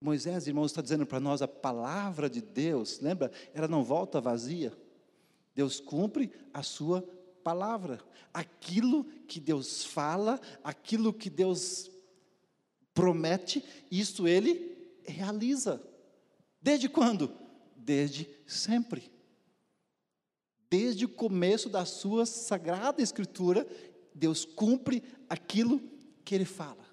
Moisés, 0.00 0.46
irmãos, 0.46 0.70
está 0.70 0.80
dizendo 0.80 1.04
para 1.04 1.20
nós 1.20 1.42
a 1.42 1.48
palavra 1.48 2.28
de 2.30 2.40
Deus, 2.40 3.00
lembra? 3.00 3.30
Ela 3.52 3.68
não 3.68 3.84
volta 3.84 4.18
vazia. 4.18 4.72
Deus 5.54 5.78
cumpre 5.78 6.32
a 6.54 6.62
sua 6.62 7.02
palavra. 7.44 8.00
Aquilo 8.32 9.04
que 9.04 9.38
Deus 9.38 9.84
fala, 9.84 10.40
aquilo 10.64 11.12
que 11.12 11.28
Deus 11.28 11.90
promete, 12.94 13.62
isso 13.90 14.26
ele 14.26 14.79
realiza. 15.10 15.82
Desde 16.62 16.88
quando? 16.88 17.34
Desde 17.76 18.28
sempre 18.46 19.10
desde 20.70 21.04
o 21.04 21.08
começo 21.08 21.68
da 21.68 21.84
sua 21.84 22.24
sagrada 22.24 23.02
escritura, 23.02 23.66
Deus 24.14 24.44
cumpre 24.44 25.02
aquilo 25.28 25.80
que 26.24 26.32
ele 26.32 26.44
fala. 26.44 26.86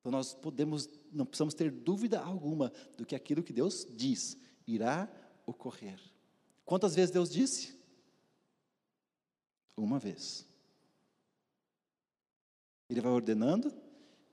Então 0.00 0.12
nós 0.12 0.34
podemos, 0.34 0.88
não 1.10 1.24
precisamos 1.24 1.54
ter 1.54 1.70
dúvida 1.70 2.20
alguma 2.20 2.70
do 2.96 3.06
que 3.06 3.16
aquilo 3.16 3.42
que 3.42 3.54
Deus 3.54 3.86
diz 3.90 4.36
irá 4.66 5.10
ocorrer. 5.46 5.98
Quantas 6.66 6.94
vezes 6.94 7.10
Deus 7.10 7.30
disse? 7.30 7.74
Uma 9.74 9.98
vez. 9.98 10.46
Ele 12.90 13.00
vai 13.00 13.12
ordenando 13.12 13.72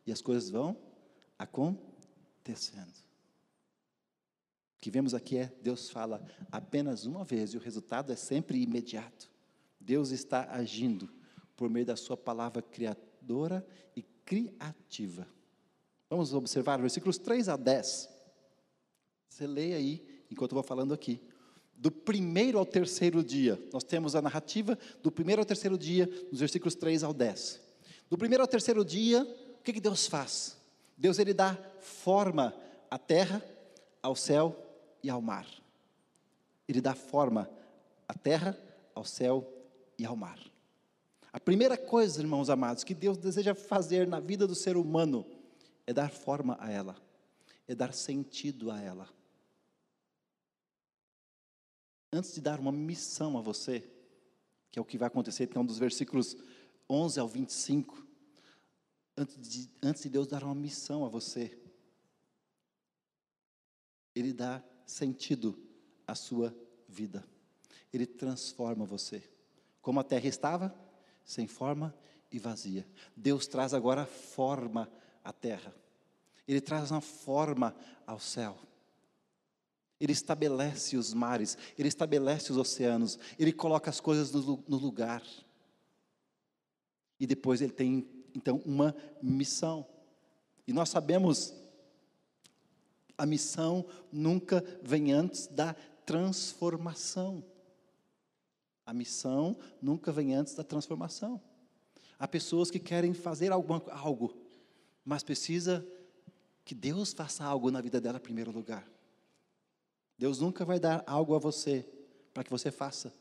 e 0.06 0.12
as 0.12 0.22
coisas 0.22 0.50
vão 0.50 0.78
acontecendo 1.40 1.95
que 4.86 4.92
vemos 4.92 5.16
aqui 5.16 5.38
é 5.38 5.52
Deus 5.64 5.90
fala 5.90 6.24
apenas 6.52 7.08
uma 7.08 7.24
vez 7.24 7.56
e 7.56 7.58
o 7.58 7.60
resultado 7.60 8.12
é 8.14 8.16
sempre 8.16 8.62
imediato. 8.62 9.32
Deus 9.80 10.12
está 10.12 10.52
agindo 10.52 11.10
por 11.56 11.72
meio 11.72 11.88
da 11.88 11.96
sua 11.96 12.16
palavra 12.16 12.62
criadora 12.62 13.66
e 13.96 14.04
criativa. 14.24 15.28
Vamos 16.08 16.34
observar 16.36 16.80
versículos 16.80 17.18
3 17.18 17.50
a 17.50 17.58
10. 17.58 18.10
Você 19.28 19.48
leia 19.48 19.78
aí, 19.78 20.24
enquanto 20.30 20.52
eu 20.52 20.58
vou 20.58 20.64
falando 20.64 20.94
aqui. 20.94 21.20
Do 21.76 21.92
primeiro 21.92 22.60
ao 22.60 22.66
terceiro 22.66 23.24
dia, 23.24 23.60
nós 23.74 23.84
temos 23.84 24.16
a 24.16 24.22
narrativa 24.22 24.78
do 25.02 25.12
primeiro 25.12 25.42
ao 25.42 25.46
terceiro 25.46 25.80
dia, 25.80 26.08
nos 26.32 26.42
versículos 26.42 26.76
3 26.76 27.04
ao 27.04 27.12
10. 27.12 27.60
Do 28.08 28.20
primeiro 28.20 28.44
ao 28.44 28.48
terceiro 28.48 28.86
dia, 28.86 29.24
o 29.60 29.64
que, 29.64 29.74
que 29.74 29.82
Deus 29.82 30.06
faz? 30.06 30.64
Deus 30.98 31.20
ele 31.20 31.34
dá 31.34 31.56
forma 31.80 32.54
à 32.90 32.98
terra, 32.98 33.44
ao 34.02 34.16
céu 34.16 34.56
e 35.04 35.10
ao 35.10 35.22
mar. 35.22 35.48
Ele 36.68 36.82
dá 36.82 36.96
forma 36.96 37.50
à 38.08 38.14
terra, 38.14 38.58
ao 38.94 39.04
céu 39.04 39.48
e 39.98 40.06
ao 40.06 40.16
mar. 40.16 40.40
A 41.34 41.40
primeira 41.40 41.78
coisa, 41.78 42.22
irmãos 42.22 42.50
amados, 42.50 42.84
que 42.84 42.94
Deus 42.94 43.18
deseja 43.18 43.54
fazer 43.54 44.08
na 44.08 44.20
vida 44.20 44.48
do 44.48 44.56
ser 44.56 44.78
humano 44.78 45.26
é 45.86 45.94
dar 45.94 46.10
forma 46.10 46.58
a 46.60 46.72
ela, 46.72 46.96
é 47.68 47.76
dar 47.76 47.94
sentido 47.94 48.72
a 48.72 48.82
ela. 48.82 49.10
Antes 52.12 52.34
de 52.34 52.40
dar 52.40 52.60
uma 52.60 52.72
missão 52.72 53.38
a 53.38 53.42
você, 53.42 53.84
que 54.72 54.80
é 54.80 54.82
o 54.82 54.86
que 54.86 54.98
vai 54.98 55.08
acontecer 55.08 55.44
então 55.44 55.66
dos 55.66 55.78
versículos 55.78 56.38
11 56.90 57.20
ao 57.20 57.28
25, 57.28 58.05
antes 59.18 59.50
de, 59.50 59.70
antes 59.82 60.04
de 60.04 60.10
Deus 60.10 60.28
dar 60.28 60.44
uma 60.44 60.56
missão 60.56 61.06
a 61.06 61.10
você, 61.10 61.58
Ele 64.14 64.34
dá 64.34 64.64
sentido 64.86 65.58
à 66.08 66.16
sua 66.16 66.56
vida. 66.88 67.26
Ele 67.92 68.06
transforma 68.06 68.86
você. 68.86 69.24
Como 69.82 70.00
a 70.00 70.04
terra 70.04 70.28
estava, 70.28 70.76
sem 71.24 71.48
forma 71.48 71.96
e 72.32 72.40
vazia. 72.40 72.88
Deus 73.16 73.48
traz 73.48 73.74
agora 73.74 74.06
forma 74.06 74.92
à 75.24 75.32
terra. 75.32 75.74
Ele 76.48 76.62
traz 76.62 76.92
uma 76.92 77.02
forma 77.02 77.76
ao 78.06 78.20
céu. 78.20 78.58
Ele 80.00 80.12
estabelece 80.12 80.98
os 80.98 81.14
mares, 81.14 81.58
ele 81.78 81.88
estabelece 81.88 82.52
os 82.52 82.58
oceanos, 82.58 83.18
ele 83.40 83.54
coloca 83.54 83.90
as 83.90 84.02
coisas 84.02 84.32
no, 84.32 84.64
no 84.68 84.78
lugar. 84.78 85.24
E 87.18 87.26
depois 87.26 87.62
ele 87.62 87.72
tem, 87.72 88.08
então, 88.36 88.62
uma 88.66 88.96
missão. 89.22 89.86
E 90.68 90.74
nós 90.74 90.90
sabemos 90.90 91.54
a 93.18 93.26
missão 93.26 93.86
nunca 94.12 94.64
vem 94.84 95.14
antes 95.14 95.48
da 95.48 95.74
transformação. 96.06 97.44
A 98.86 98.94
missão 98.94 99.58
nunca 99.82 100.12
vem 100.12 100.36
antes 100.36 100.54
da 100.54 100.64
transformação. 100.64 101.42
Há 102.20 102.28
pessoas 102.28 102.70
que 102.70 102.80
querem 102.80 103.14
fazer 103.14 103.52
alguma, 103.52 103.82
algo, 103.90 104.36
mas 105.04 105.24
precisa 105.24 105.86
que 106.64 106.76
Deus 106.76 107.14
faça 107.14 107.44
algo 107.44 107.72
na 107.72 107.82
vida 107.82 108.00
dela 108.02 108.18
em 108.18 108.22
primeiro 108.22 108.52
lugar. 108.52 108.88
Deus 110.18 110.40
nunca 110.40 110.64
vai 110.64 110.80
dar 110.80 111.04
algo 111.08 111.36
a 111.36 111.40
você 111.40 111.88
para 112.34 112.44
que 112.44 112.50
você 112.50 112.72
faça, 112.72 113.14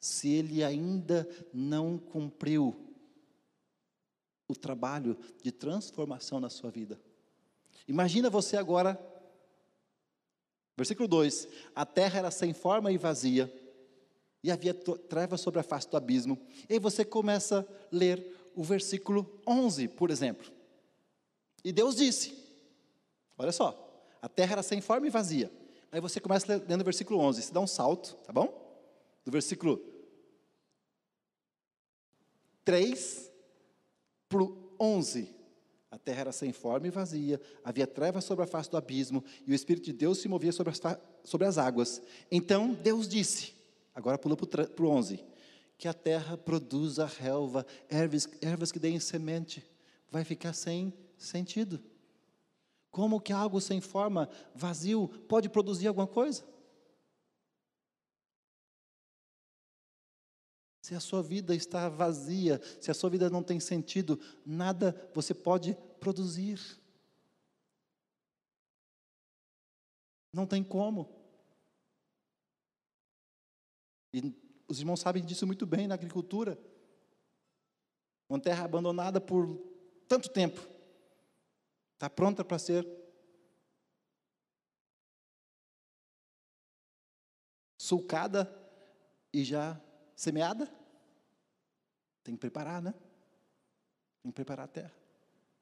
se 0.00 0.28
Ele 0.28 0.62
ainda 0.62 1.28
não 1.52 1.98
cumpriu 1.98 2.87
o 4.48 4.56
trabalho 4.56 5.16
de 5.42 5.52
transformação 5.52 6.40
na 6.40 6.48
sua 6.48 6.70
vida. 6.70 6.98
Imagina 7.86 8.30
você 8.30 8.56
agora, 8.56 8.98
versículo 10.76 11.06
2: 11.06 11.46
a 11.74 11.84
terra 11.84 12.18
era 12.18 12.30
sem 12.30 12.54
forma 12.54 12.90
e 12.90 12.96
vazia, 12.96 13.52
e 14.42 14.50
havia 14.50 14.72
trevas 14.72 15.40
sobre 15.40 15.60
a 15.60 15.62
face 15.62 15.88
do 15.88 15.96
abismo. 15.96 16.38
E 16.68 16.74
aí 16.74 16.78
você 16.78 17.04
começa 17.04 17.60
a 17.60 17.86
ler 17.92 18.50
o 18.56 18.64
versículo 18.64 19.40
11, 19.46 19.88
por 19.88 20.10
exemplo. 20.10 20.50
E 21.62 21.70
Deus 21.70 21.94
disse: 21.94 22.34
Olha 23.36 23.52
só, 23.52 24.02
a 24.22 24.28
terra 24.28 24.52
era 24.52 24.62
sem 24.62 24.80
forma 24.80 25.06
e 25.06 25.10
vazia. 25.10 25.52
Aí 25.92 26.00
você 26.00 26.20
começa 26.20 26.62
lendo 26.68 26.80
o 26.80 26.84
versículo 26.84 27.20
11, 27.20 27.42
você 27.42 27.52
dá 27.52 27.60
um 27.60 27.66
salto, 27.66 28.14
tá 28.24 28.32
bom? 28.32 28.66
Do 29.24 29.30
versículo 29.30 29.80
3 32.64 33.28
para 34.28 34.42
o 34.42 34.72
11. 34.78 35.34
A 35.90 35.98
terra 35.98 36.20
era 36.20 36.32
sem 36.32 36.52
forma 36.52 36.86
e 36.86 36.90
vazia, 36.90 37.40
havia 37.64 37.86
trevas 37.86 38.24
sobre 38.24 38.44
a 38.44 38.46
face 38.46 38.70
do 38.70 38.76
abismo, 38.76 39.24
e 39.46 39.52
o 39.52 39.54
Espírito 39.54 39.86
de 39.86 39.92
Deus 39.94 40.18
se 40.18 40.28
movia 40.28 40.52
sobre 40.52 40.70
as, 40.70 40.80
sobre 41.24 41.46
as 41.46 41.56
águas. 41.56 42.02
Então 42.30 42.74
Deus 42.74 43.08
disse: 43.08 43.54
Agora 43.94 44.18
pula 44.18 44.36
para 44.36 44.84
o 44.84 44.88
11. 44.88 45.24
Que 45.76 45.88
a 45.88 45.94
terra 45.94 46.36
produza 46.36 47.06
relva, 47.06 47.64
ervas, 47.88 48.28
ervas 48.40 48.72
que 48.72 48.78
deem 48.78 49.00
semente. 49.00 49.64
Vai 50.10 50.24
ficar 50.24 50.52
sem 50.52 50.92
sentido. 51.16 51.80
Como 52.90 53.20
que 53.20 53.32
algo 53.32 53.60
sem 53.60 53.80
forma, 53.80 54.28
vazio, 54.54 55.08
pode 55.28 55.48
produzir 55.48 55.88
alguma 55.88 56.06
coisa? 56.06 56.44
Se 60.88 60.94
a 60.94 61.00
sua 61.00 61.22
vida 61.22 61.54
está 61.54 61.86
vazia, 61.90 62.58
se 62.80 62.90
a 62.90 62.94
sua 62.94 63.10
vida 63.10 63.28
não 63.28 63.42
tem 63.42 63.60
sentido, 63.60 64.18
nada 64.42 64.98
você 65.14 65.34
pode 65.34 65.74
produzir. 66.00 66.58
Não 70.32 70.46
tem 70.46 70.64
como. 70.64 71.14
E 74.14 74.34
os 74.66 74.78
irmãos 74.78 75.00
sabem 75.00 75.22
disso 75.22 75.46
muito 75.46 75.66
bem 75.66 75.86
na 75.86 75.92
agricultura. 75.92 76.58
Uma 78.26 78.40
terra 78.40 78.64
abandonada 78.64 79.20
por 79.20 79.46
tanto 80.08 80.30
tempo, 80.30 80.66
está 81.96 82.08
pronta 82.08 82.42
para 82.42 82.58
ser 82.58 82.88
sulcada 87.76 88.50
e 89.34 89.44
já 89.44 89.78
semeada? 90.18 90.68
Tem 92.24 92.34
que 92.34 92.40
preparar, 92.40 92.82
né? 92.82 92.92
Tem 94.20 94.32
que 94.32 94.34
preparar 94.34 94.64
a 94.64 94.68
terra. 94.68 94.92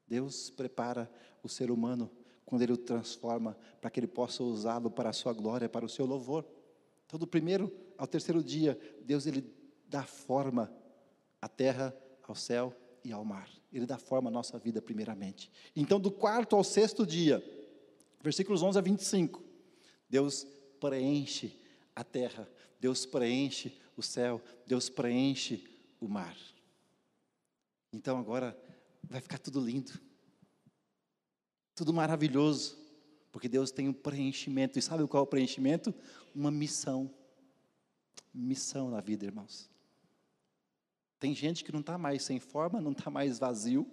Deus 0.09 0.49
prepara 0.49 1.11
o 1.42 1.49
ser 1.49 1.71
humano 1.71 2.11
quando 2.45 2.62
Ele 2.62 2.73
o 2.73 2.77
transforma 2.77 3.57
para 3.81 3.90
que 3.90 4.01
Ele 4.01 4.07
possa 4.07 4.42
usá-lo 4.42 4.90
para 4.90 5.11
a 5.11 5.12
sua 5.12 5.35
glória, 5.35 5.69
para 5.69 5.85
o 5.85 5.88
seu 5.88 6.07
louvor. 6.07 6.45
Então, 7.05 7.19
do 7.21 7.27
primeiro 7.27 7.71
ao 7.99 8.07
terceiro 8.07 8.42
dia, 8.42 8.79
Deus 9.05 9.27
ele 9.27 9.45
dá 9.87 10.05
forma 10.05 10.73
à 11.40 11.49
terra, 11.49 11.95
ao 12.23 12.35
céu 12.35 12.75
e 13.05 13.12
ao 13.12 13.25
mar. 13.25 13.49
Ele 13.73 13.87
dá 13.87 13.99
forma 13.99 14.31
à 14.31 14.33
nossa 14.33 14.59
vida 14.59 14.81
primeiramente. 14.81 15.51
Então, 15.75 16.01
do 16.01 16.11
quarto 16.11 16.57
ao 16.57 16.64
sexto 16.64 17.07
dia, 17.07 17.45
versículos 18.23 18.62
11 18.62 18.79
a 18.79 18.81
25, 18.83 19.45
Deus 20.09 20.45
preenche 20.81 21.61
a 21.95 22.03
terra, 22.03 22.49
Deus 22.81 23.07
preenche 23.07 23.77
o 23.97 24.03
céu, 24.03 24.43
Deus 24.67 24.89
preenche 24.89 25.65
o 26.01 26.09
mar. 26.09 26.37
Então 27.93 28.19
agora 28.19 28.59
vai 29.03 29.21
ficar 29.21 29.39
tudo 29.39 29.61
lindo, 29.61 29.93
tudo 31.75 31.93
maravilhoso, 31.93 32.77
porque 33.31 33.49
Deus 33.49 33.71
tem 33.71 33.89
um 33.89 33.93
preenchimento. 33.93 34.79
E 34.79 34.83
sabe 34.83 35.07
qual 35.07 35.23
é 35.23 35.25
o 35.25 35.27
preenchimento? 35.27 35.95
Uma 36.35 36.51
missão. 36.51 37.12
Missão 38.33 38.91
na 38.91 39.01
vida, 39.01 39.25
irmãos. 39.25 39.71
Tem 41.19 41.35
gente 41.35 41.65
que 41.65 41.73
não 41.73 41.81
está 41.81 41.97
mais 41.97 42.23
sem 42.23 42.39
forma, 42.39 42.81
não 42.81 42.93
está 42.93 43.11
mais 43.11 43.39
vazio. 43.39 43.91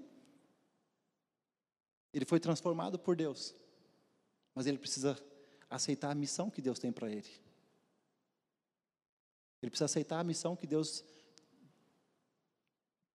Ele 2.14 2.26
foi 2.26 2.40
transformado 2.40 3.00
por 3.00 3.16
Deus, 3.16 3.56
mas 4.54 4.68
ele 4.68 4.78
precisa 4.78 5.18
aceitar 5.70 6.12
a 6.12 6.16
missão 6.16 6.50
que 6.50 6.62
Deus 6.62 6.78
tem 6.78 6.92
para 6.92 7.10
ele. 7.10 7.43
Ele 9.64 9.70
precisa 9.70 9.86
aceitar 9.86 10.20
a 10.20 10.24
missão 10.26 10.58
que 10.58 10.68
Deus 10.68 11.06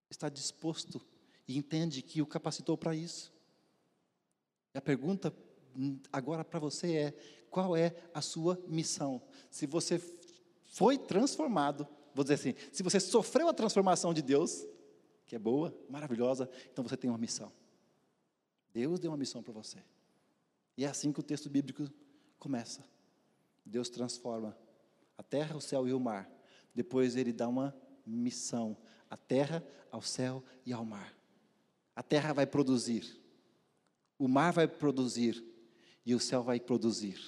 está 0.08 0.30
disposto 0.30 0.98
e 1.46 1.58
entende 1.58 2.00
que 2.00 2.22
o 2.22 2.26
capacitou 2.26 2.74
para 2.74 2.94
isso. 2.94 3.30
E 4.74 4.78
a 4.78 4.80
pergunta 4.80 5.30
agora 6.10 6.42
para 6.42 6.58
você 6.58 6.96
é: 6.96 7.12
qual 7.50 7.76
é 7.76 7.94
a 8.14 8.22
sua 8.22 8.58
missão? 8.66 9.20
Se 9.50 9.66
você 9.66 9.98
foi 10.64 10.96
transformado, 10.96 11.86
vou 12.14 12.24
dizer 12.24 12.36
assim, 12.36 12.54
se 12.72 12.82
você 12.82 12.98
sofreu 12.98 13.50
a 13.50 13.52
transformação 13.52 14.14
de 14.14 14.22
Deus, 14.22 14.64
que 15.26 15.36
é 15.36 15.38
boa, 15.38 15.78
maravilhosa, 15.86 16.48
então 16.72 16.82
você 16.82 16.96
tem 16.96 17.10
uma 17.10 17.18
missão. 17.18 17.52
Deus 18.72 18.98
deu 18.98 19.10
uma 19.10 19.18
missão 19.18 19.42
para 19.42 19.52
você. 19.52 19.84
E 20.78 20.86
é 20.86 20.88
assim 20.88 21.12
que 21.12 21.20
o 21.20 21.22
texto 21.22 21.50
bíblico 21.50 21.86
começa. 22.38 22.82
Deus 23.66 23.90
transforma 23.90 24.56
a 25.18 25.22
terra, 25.22 25.54
o 25.54 25.60
céu 25.60 25.86
e 25.86 25.92
o 25.92 26.00
mar 26.00 26.37
depois 26.78 27.16
ele 27.16 27.32
dá 27.32 27.48
uma 27.48 27.76
missão 28.06 28.76
à 29.10 29.16
terra, 29.16 29.66
ao 29.90 30.00
céu 30.00 30.44
e 30.64 30.72
ao 30.72 30.84
mar. 30.84 31.12
A 31.92 32.04
terra 32.04 32.32
vai 32.32 32.46
produzir, 32.46 33.20
o 34.16 34.28
mar 34.28 34.52
vai 34.52 34.68
produzir 34.68 35.44
e 36.06 36.14
o 36.14 36.20
céu 36.20 36.40
vai 36.40 36.60
produzir. 36.60 37.18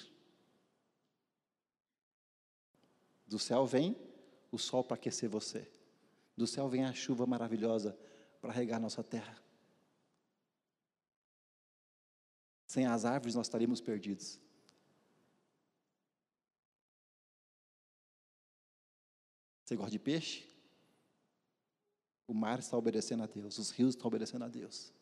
Do 3.26 3.40
céu 3.40 3.66
vem 3.66 3.96
o 4.52 4.58
sol 4.58 4.84
para 4.84 4.94
aquecer 4.94 5.28
você. 5.28 5.68
Do 6.36 6.46
céu 6.46 6.68
vem 6.68 6.84
a 6.84 6.92
chuva 6.92 7.26
maravilhosa 7.26 7.98
para 8.40 8.52
regar 8.52 8.78
nossa 8.78 9.02
terra. 9.02 9.36
Sem 12.68 12.86
as 12.86 13.04
árvores 13.04 13.34
nós 13.34 13.48
estaríamos 13.48 13.80
perdidos. 13.80 14.38
Você 19.70 19.76
gosta 19.76 19.92
de 19.92 20.00
peixe? 20.00 20.44
O 22.26 22.35
mar 22.35 22.59
está 22.59 22.76
obedecendo 22.76 23.22
a 23.22 23.26
Deus, 23.26 23.56
os 23.56 23.70
rios 23.70 23.90
estão 23.90 24.09
obedecendo 24.09 24.44
a 24.44 24.48
Deus. 24.48 24.92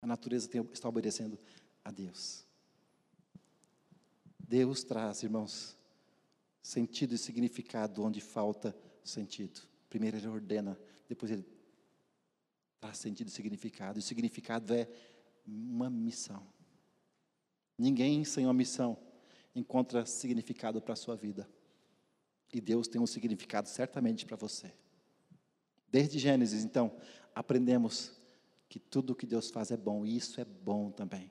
A 0.00 0.06
natureza 0.06 0.48
está 0.72 0.88
obedecendo 0.88 1.36
a 1.84 1.90
Deus. 1.90 2.46
Deus 4.38 4.84
traz, 4.84 5.24
irmãos, 5.24 5.76
sentido 6.62 7.12
e 7.12 7.18
significado 7.18 8.04
onde 8.04 8.20
falta 8.20 8.72
sentido. 9.02 9.60
Primeiro 9.90 10.16
ele 10.16 10.28
ordena, 10.28 10.78
depois 11.08 11.32
ele 11.32 11.44
traz 12.78 12.98
sentido 12.98 13.26
e 13.26 13.32
significado. 13.32 13.98
E 13.98 14.00
o 14.00 14.02
significado 14.02 14.72
é 14.72 14.88
uma 15.44 15.90
missão. 15.90 16.46
Ninguém 17.76 18.24
sem 18.24 18.46
uma 18.46 18.54
missão 18.54 18.96
encontra 19.56 20.06
significado 20.06 20.80
para 20.80 20.92
a 20.92 20.96
sua 20.96 21.16
vida. 21.16 21.50
E 22.52 22.60
Deus 22.60 22.86
tem 22.86 23.00
um 23.00 23.06
significado 23.06 23.68
certamente 23.68 24.26
para 24.26 24.36
você. 24.36 24.72
Desde 25.88 26.18
Gênesis, 26.18 26.64
então, 26.64 26.94
aprendemos 27.34 28.12
que 28.68 28.78
tudo 28.78 29.14
que 29.14 29.26
Deus 29.26 29.50
faz 29.50 29.70
é 29.70 29.76
bom, 29.76 30.04
e 30.04 30.16
isso 30.16 30.40
é 30.40 30.44
bom 30.44 30.90
também. 30.90 31.30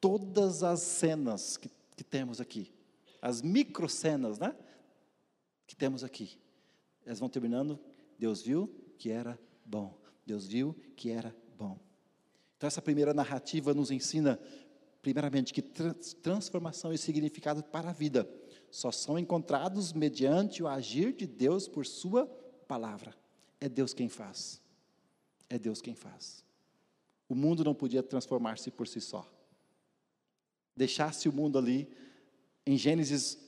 Todas 0.00 0.62
as 0.62 0.80
cenas 0.80 1.56
que, 1.56 1.70
que 1.96 2.04
temos 2.04 2.40
aqui, 2.40 2.72
as 3.20 3.42
micro 3.42 3.88
cenas, 3.88 4.38
né? 4.38 4.54
Que 5.66 5.74
temos 5.74 6.04
aqui, 6.04 6.38
elas 7.04 7.18
vão 7.18 7.28
terminando. 7.28 7.78
Deus 8.18 8.42
viu 8.42 8.68
que 8.98 9.10
era 9.10 9.38
bom. 9.64 9.98
Deus 10.24 10.46
viu 10.46 10.74
que 10.96 11.10
era 11.10 11.34
bom. 11.56 11.78
Então, 12.56 12.66
essa 12.66 12.82
primeira 12.82 13.14
narrativa 13.14 13.72
nos 13.72 13.90
ensina, 13.90 14.38
primeiramente, 15.00 15.52
que 15.52 15.62
transformação 15.62 16.92
e 16.92 16.98
significado 16.98 17.62
para 17.62 17.90
a 17.90 17.92
vida 17.92 18.28
só 18.70 18.90
são 18.90 19.18
encontrados 19.18 19.92
mediante 19.92 20.62
o 20.62 20.68
agir 20.68 21.12
de 21.12 21.26
Deus 21.26 21.66
por 21.66 21.86
Sua 21.86 22.26
palavra. 22.66 23.14
É 23.60 23.68
Deus 23.68 23.94
quem 23.94 24.08
faz. 24.08 24.60
É 25.48 25.58
Deus 25.58 25.80
quem 25.80 25.94
faz. 25.94 26.44
O 27.28 27.34
mundo 27.34 27.64
não 27.64 27.74
podia 27.74 28.02
transformar-se 28.02 28.70
por 28.70 28.86
si 28.86 29.00
só. 29.00 29.28
Deixasse 30.76 31.28
o 31.28 31.32
mundo 31.32 31.58
ali, 31.58 31.88
em 32.64 32.76
Gênesis 32.76 33.38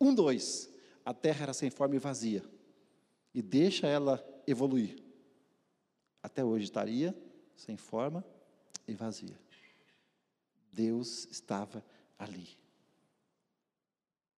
1, 0.00 0.14
2, 0.14 0.70
a 1.04 1.12
terra 1.12 1.42
era 1.44 1.52
sem 1.52 1.70
forma 1.70 1.96
e 1.96 1.98
vazia. 1.98 2.42
E 3.34 3.42
deixa 3.42 3.86
ela 3.86 4.24
evoluir. 4.46 5.02
Até 6.22 6.44
hoje 6.44 6.64
estaria 6.64 7.14
sem 7.54 7.76
forma 7.76 8.24
e 8.86 8.94
vazia. 8.94 9.38
Deus 10.72 11.26
estava 11.30 11.84
ali. 12.18 12.59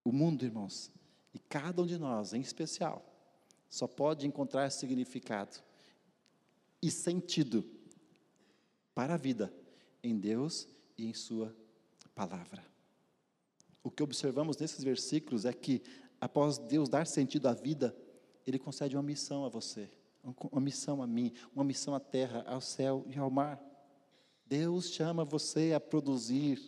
O 0.05 0.13
mundo, 0.13 0.45
irmãos, 0.45 0.91
e 1.35 1.39
cada 1.39 1.83
um 1.83 1.87
de 1.87 1.99
nós, 1.99 2.33
em 2.33 2.41
especial, 2.41 3.05
só 3.71 3.87
pode 3.87 4.27
encontrar 4.27 4.71
significado 4.71 5.59
e 6.83 6.91
sentido 6.91 7.65
para 8.95 9.15
a 9.15 9.17
vida 9.17 9.53
em 10.03 10.19
Deus 10.19 10.69
e 10.99 11.07
em 11.07 11.15
Sua 11.15 11.55
palavra. 12.15 12.65
O 13.83 13.91
que 13.91 14.03
observamos 14.03 14.57
nesses 14.57 14.85
versículos 14.85 15.45
é 15.45 15.53
que, 15.53 15.83
após 16.21 16.59
Deus 16.59 16.89
dar 16.89 17.07
sentido 17.07 17.47
à 17.47 17.55
vida, 17.55 17.97
Ele 18.47 18.59
concede 18.59 18.97
uma 18.97 19.03
missão 19.03 19.45
a 19.45 19.49
você, 19.49 19.89
uma 20.51 20.61
missão 20.61 21.03
a 21.03 21.07
mim, 21.07 21.33
uma 21.55 21.65
missão 21.65 21.95
à 21.95 22.01
terra, 22.01 22.45
ao 22.47 22.61
céu 22.61 23.05
e 23.09 23.19
ao 23.19 23.31
mar. 23.31 23.61
Deus 24.47 24.91
chama 24.91 25.25
você 25.25 25.73
a 25.73 25.81
produzir. 25.81 26.61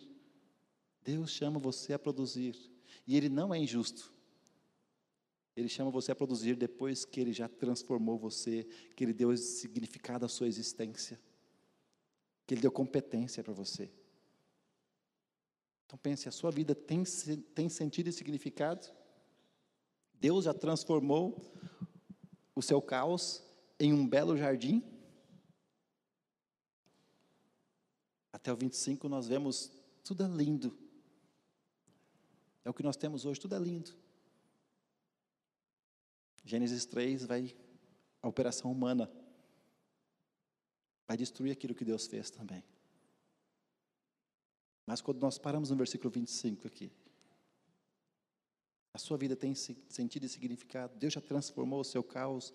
Deus 1.03 1.29
chama 1.29 1.59
você 1.59 1.93
a 1.93 1.99
produzir. 1.99 2.74
E 3.05 3.15
Ele 3.15 3.29
não 3.29 3.53
é 3.53 3.59
injusto. 3.59 4.13
Ele 5.55 5.69
chama 5.69 5.89
você 5.89 6.11
a 6.11 6.15
produzir 6.15 6.55
depois 6.55 7.05
que 7.05 7.19
Ele 7.19 7.31
já 7.31 7.47
transformou 7.47 8.17
você, 8.17 8.67
que 8.95 9.03
Ele 9.03 9.13
deu 9.13 9.35
significado 9.37 10.25
à 10.25 10.29
sua 10.29 10.47
existência, 10.47 11.19
que 12.45 12.53
Ele 12.53 12.61
deu 12.61 12.71
competência 12.71 13.43
para 13.43 13.53
você. 13.53 13.89
Então 15.85 15.97
pense, 15.97 16.27
a 16.27 16.31
sua 16.31 16.51
vida 16.51 16.75
tem, 16.75 17.03
tem 17.53 17.69
sentido 17.69 18.09
e 18.09 18.11
significado? 18.11 18.87
Deus 20.15 20.45
já 20.45 20.53
transformou 20.53 21.39
o 22.55 22.61
seu 22.61 22.81
caos 22.81 23.43
em 23.79 23.93
um 23.93 24.07
belo 24.07 24.35
jardim? 24.35 24.83
Até 28.33 28.51
o 28.51 28.57
25 28.57 29.07
nós 29.07 29.27
vemos 29.27 29.71
tudo 30.03 30.23
é 30.23 30.27
lindo. 30.27 30.84
É 32.65 32.69
o 32.69 32.73
que 32.73 32.83
nós 32.83 32.97
temos 32.97 33.25
hoje, 33.25 33.39
tudo 33.39 33.55
é 33.55 33.59
lindo. 33.59 33.95
Gênesis 36.43 36.85
3 36.85 37.25
vai 37.25 37.55
a 38.21 38.27
operação 38.27 38.71
humana. 38.71 39.09
Vai 41.07 41.15
destruir 41.15 41.51
aquilo 41.51 41.75
que 41.75 41.85
Deus 41.85 42.07
fez 42.07 42.31
também. 42.31 42.63
Mas 44.83 44.99
quando 44.99 45.21
nós 45.21 45.37
paramos 45.37 45.69
no 45.69 45.75
versículo 45.75 46.09
25 46.09 46.67
aqui, 46.67 46.91
a 48.91 48.97
sua 48.97 49.17
vida 49.17 49.35
tem 49.35 49.53
sentido 49.53 50.25
e 50.25 50.29
significado. 50.29 50.97
Deus 50.97 51.13
já 51.13 51.21
transformou 51.21 51.81
o 51.81 51.85
seu 51.85 52.03
caos 52.03 52.51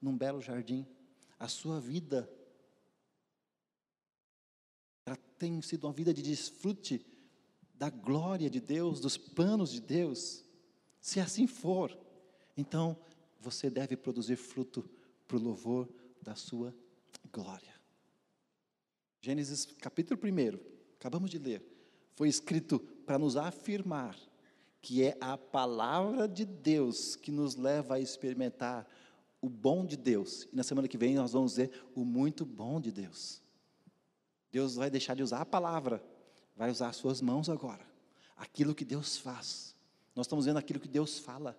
num 0.00 0.16
belo 0.16 0.40
jardim. 0.40 0.86
A 1.38 1.46
sua 1.46 1.80
vida 1.80 2.28
ela 5.04 5.16
tem 5.38 5.60
sido 5.62 5.86
uma 5.86 5.92
vida 5.92 6.12
de 6.12 6.22
desfrute 6.22 7.11
da 7.82 7.90
glória 7.90 8.48
de 8.48 8.60
Deus, 8.60 9.00
dos 9.00 9.16
planos 9.16 9.72
de 9.72 9.80
Deus. 9.80 10.44
Se 11.00 11.18
assim 11.18 11.48
for, 11.48 11.98
então 12.56 12.96
você 13.40 13.68
deve 13.68 13.96
produzir 13.96 14.36
fruto 14.36 14.88
para 15.26 15.36
o 15.36 15.40
louvor 15.40 15.88
da 16.22 16.36
sua 16.36 16.72
glória. 17.32 17.74
Gênesis 19.20 19.66
capítulo 19.80 20.20
1, 20.22 20.60
acabamos 20.94 21.28
de 21.28 21.38
ler, 21.38 21.60
foi 22.14 22.28
escrito 22.28 22.78
para 23.04 23.18
nos 23.18 23.36
afirmar 23.36 24.16
que 24.80 25.02
é 25.02 25.16
a 25.20 25.36
palavra 25.36 26.28
de 26.28 26.44
Deus 26.44 27.16
que 27.16 27.32
nos 27.32 27.56
leva 27.56 27.96
a 27.96 28.00
experimentar 28.00 28.88
o 29.40 29.48
bom 29.48 29.84
de 29.84 29.96
Deus. 29.96 30.46
E 30.52 30.54
na 30.54 30.62
semana 30.62 30.86
que 30.86 30.96
vem 30.96 31.16
nós 31.16 31.32
vamos 31.32 31.56
ver 31.56 31.72
o 31.96 32.04
muito 32.04 32.46
bom 32.46 32.80
de 32.80 32.92
Deus. 32.92 33.42
Deus 34.52 34.76
vai 34.76 34.88
deixar 34.88 35.16
de 35.16 35.22
usar 35.24 35.40
a 35.40 35.46
palavra, 35.46 36.00
vai 36.56 36.70
usar 36.70 36.88
as 36.88 36.96
suas 36.96 37.20
mãos 37.20 37.48
agora. 37.48 37.86
Aquilo 38.36 38.74
que 38.74 38.84
Deus 38.84 39.16
faz. 39.16 39.74
Nós 40.14 40.26
estamos 40.26 40.46
vendo 40.46 40.58
aquilo 40.58 40.80
que 40.80 40.88
Deus 40.88 41.18
fala 41.18 41.58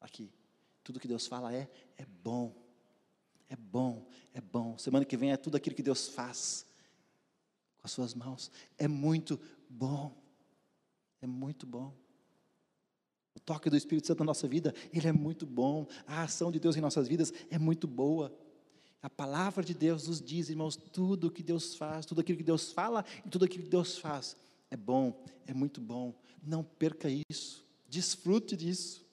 aqui. 0.00 0.30
Tudo 0.82 1.00
que 1.00 1.08
Deus 1.08 1.26
fala 1.26 1.54
é, 1.54 1.68
é 1.96 2.04
bom. 2.22 2.54
É 3.48 3.56
bom, 3.56 4.06
é 4.34 4.40
bom. 4.40 4.76
Semana 4.76 5.04
que 5.04 5.16
vem 5.16 5.32
é 5.32 5.36
tudo 5.36 5.56
aquilo 5.56 5.76
que 5.76 5.82
Deus 5.82 6.08
faz 6.08 6.66
com 7.78 7.86
as 7.86 7.92
suas 7.92 8.14
mãos. 8.14 8.50
É 8.76 8.88
muito 8.88 9.40
bom. 9.68 10.12
É 11.20 11.26
muito 11.26 11.66
bom. 11.66 11.92
O 13.34 13.40
toque 13.40 13.70
do 13.70 13.76
Espírito 13.76 14.06
Santo 14.06 14.20
na 14.20 14.26
nossa 14.26 14.48
vida, 14.48 14.74
ele 14.92 15.06
é 15.06 15.12
muito 15.12 15.46
bom. 15.46 15.86
A 16.06 16.22
ação 16.22 16.50
de 16.50 16.58
Deus 16.58 16.76
em 16.76 16.80
nossas 16.80 17.06
vidas 17.06 17.32
é 17.50 17.58
muito 17.58 17.86
boa. 17.86 18.36
A 19.06 19.08
palavra 19.08 19.62
de 19.62 19.72
Deus 19.72 20.08
nos 20.08 20.20
diz, 20.20 20.48
irmãos, 20.48 20.74
tudo 20.74 21.28
o 21.28 21.30
que 21.30 21.40
Deus 21.40 21.76
faz, 21.76 22.04
tudo 22.04 22.22
aquilo 22.22 22.38
que 22.38 22.42
Deus 22.42 22.72
fala 22.72 23.04
e 23.24 23.30
tudo 23.30 23.44
aquilo 23.44 23.62
que 23.62 23.70
Deus 23.70 23.96
faz 23.96 24.36
é 24.68 24.76
bom, 24.76 25.24
é 25.46 25.54
muito 25.54 25.80
bom. 25.80 26.12
Não 26.42 26.64
perca 26.64 27.08
isso. 27.30 27.64
Desfrute 27.88 28.56
disso. 28.56 29.06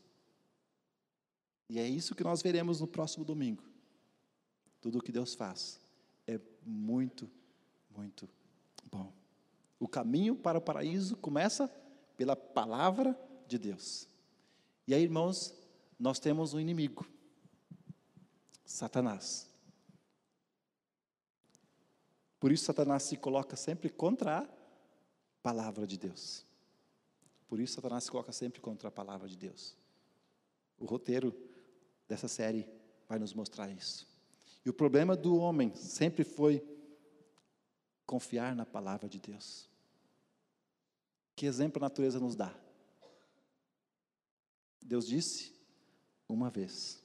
E 1.69 1.77
é 1.77 1.88
isso 1.88 2.15
que 2.15 2.23
nós 2.23 2.41
veremos 2.41 2.82
no 2.82 2.88
próximo 2.88 3.23
domingo. 3.23 3.63
Tudo 4.82 4.97
o 4.97 5.01
que 5.01 5.12
Deus 5.12 5.36
faz 5.36 5.79
é 6.25 6.39
muito, 6.65 7.29
muito 7.95 8.27
bom. 8.91 9.13
O 9.79 9.88
caminho 9.88 10.36
para 10.36 10.58
o 10.58 10.62
paraíso 10.62 11.15
começa 11.17 11.67
pela 12.17 12.36
palavra 12.36 13.15
de 13.47 13.60
Deus. 13.60 14.08
E 14.88 14.95
aí, 14.95 15.03
irmãos, 15.03 15.53
nós 15.99 16.17
temos 16.17 16.56
um 16.56 16.60
inimigo, 16.60 17.06
Satanás. 18.65 19.53
Por 22.43 22.51
isso, 22.51 22.65
Satanás 22.65 23.03
se 23.03 23.15
coloca 23.15 23.56
sempre 23.56 23.89
contra 23.89 24.39
a 24.39 24.47
palavra 25.41 25.88
de 25.88 25.97
Deus. 25.97 26.45
Por 27.47 27.58
isso, 27.58 27.75
Satanás 27.75 28.03
se 28.03 28.12
coloca 28.12 28.34
sempre 28.34 28.60
contra 28.60 28.89
a 28.89 28.91
palavra 28.91 29.29
de 29.29 29.38
Deus. 29.38 29.77
O 30.77 30.84
roteiro 30.84 31.34
dessa 32.06 32.27
série 32.27 32.67
vai 33.08 33.17
nos 33.17 33.34
mostrar 33.34 33.69
isso. 33.69 34.06
E 34.65 34.69
o 34.69 34.73
problema 34.73 35.15
do 35.15 35.38
homem 35.38 35.73
sempre 35.73 36.25
foi 36.25 36.62
confiar 38.06 38.53
na 38.53 38.65
palavra 38.65 39.08
de 39.08 39.21
Deus. 39.21 39.69
Que 41.38 41.45
exemplo 41.45 41.82
a 41.82 41.88
natureza 41.88 42.19
nos 42.19 42.36
dá? 42.36 42.53
Deus 44.82 45.08
disse 45.08 45.56
uma 46.27 46.49
vez, 46.49 47.01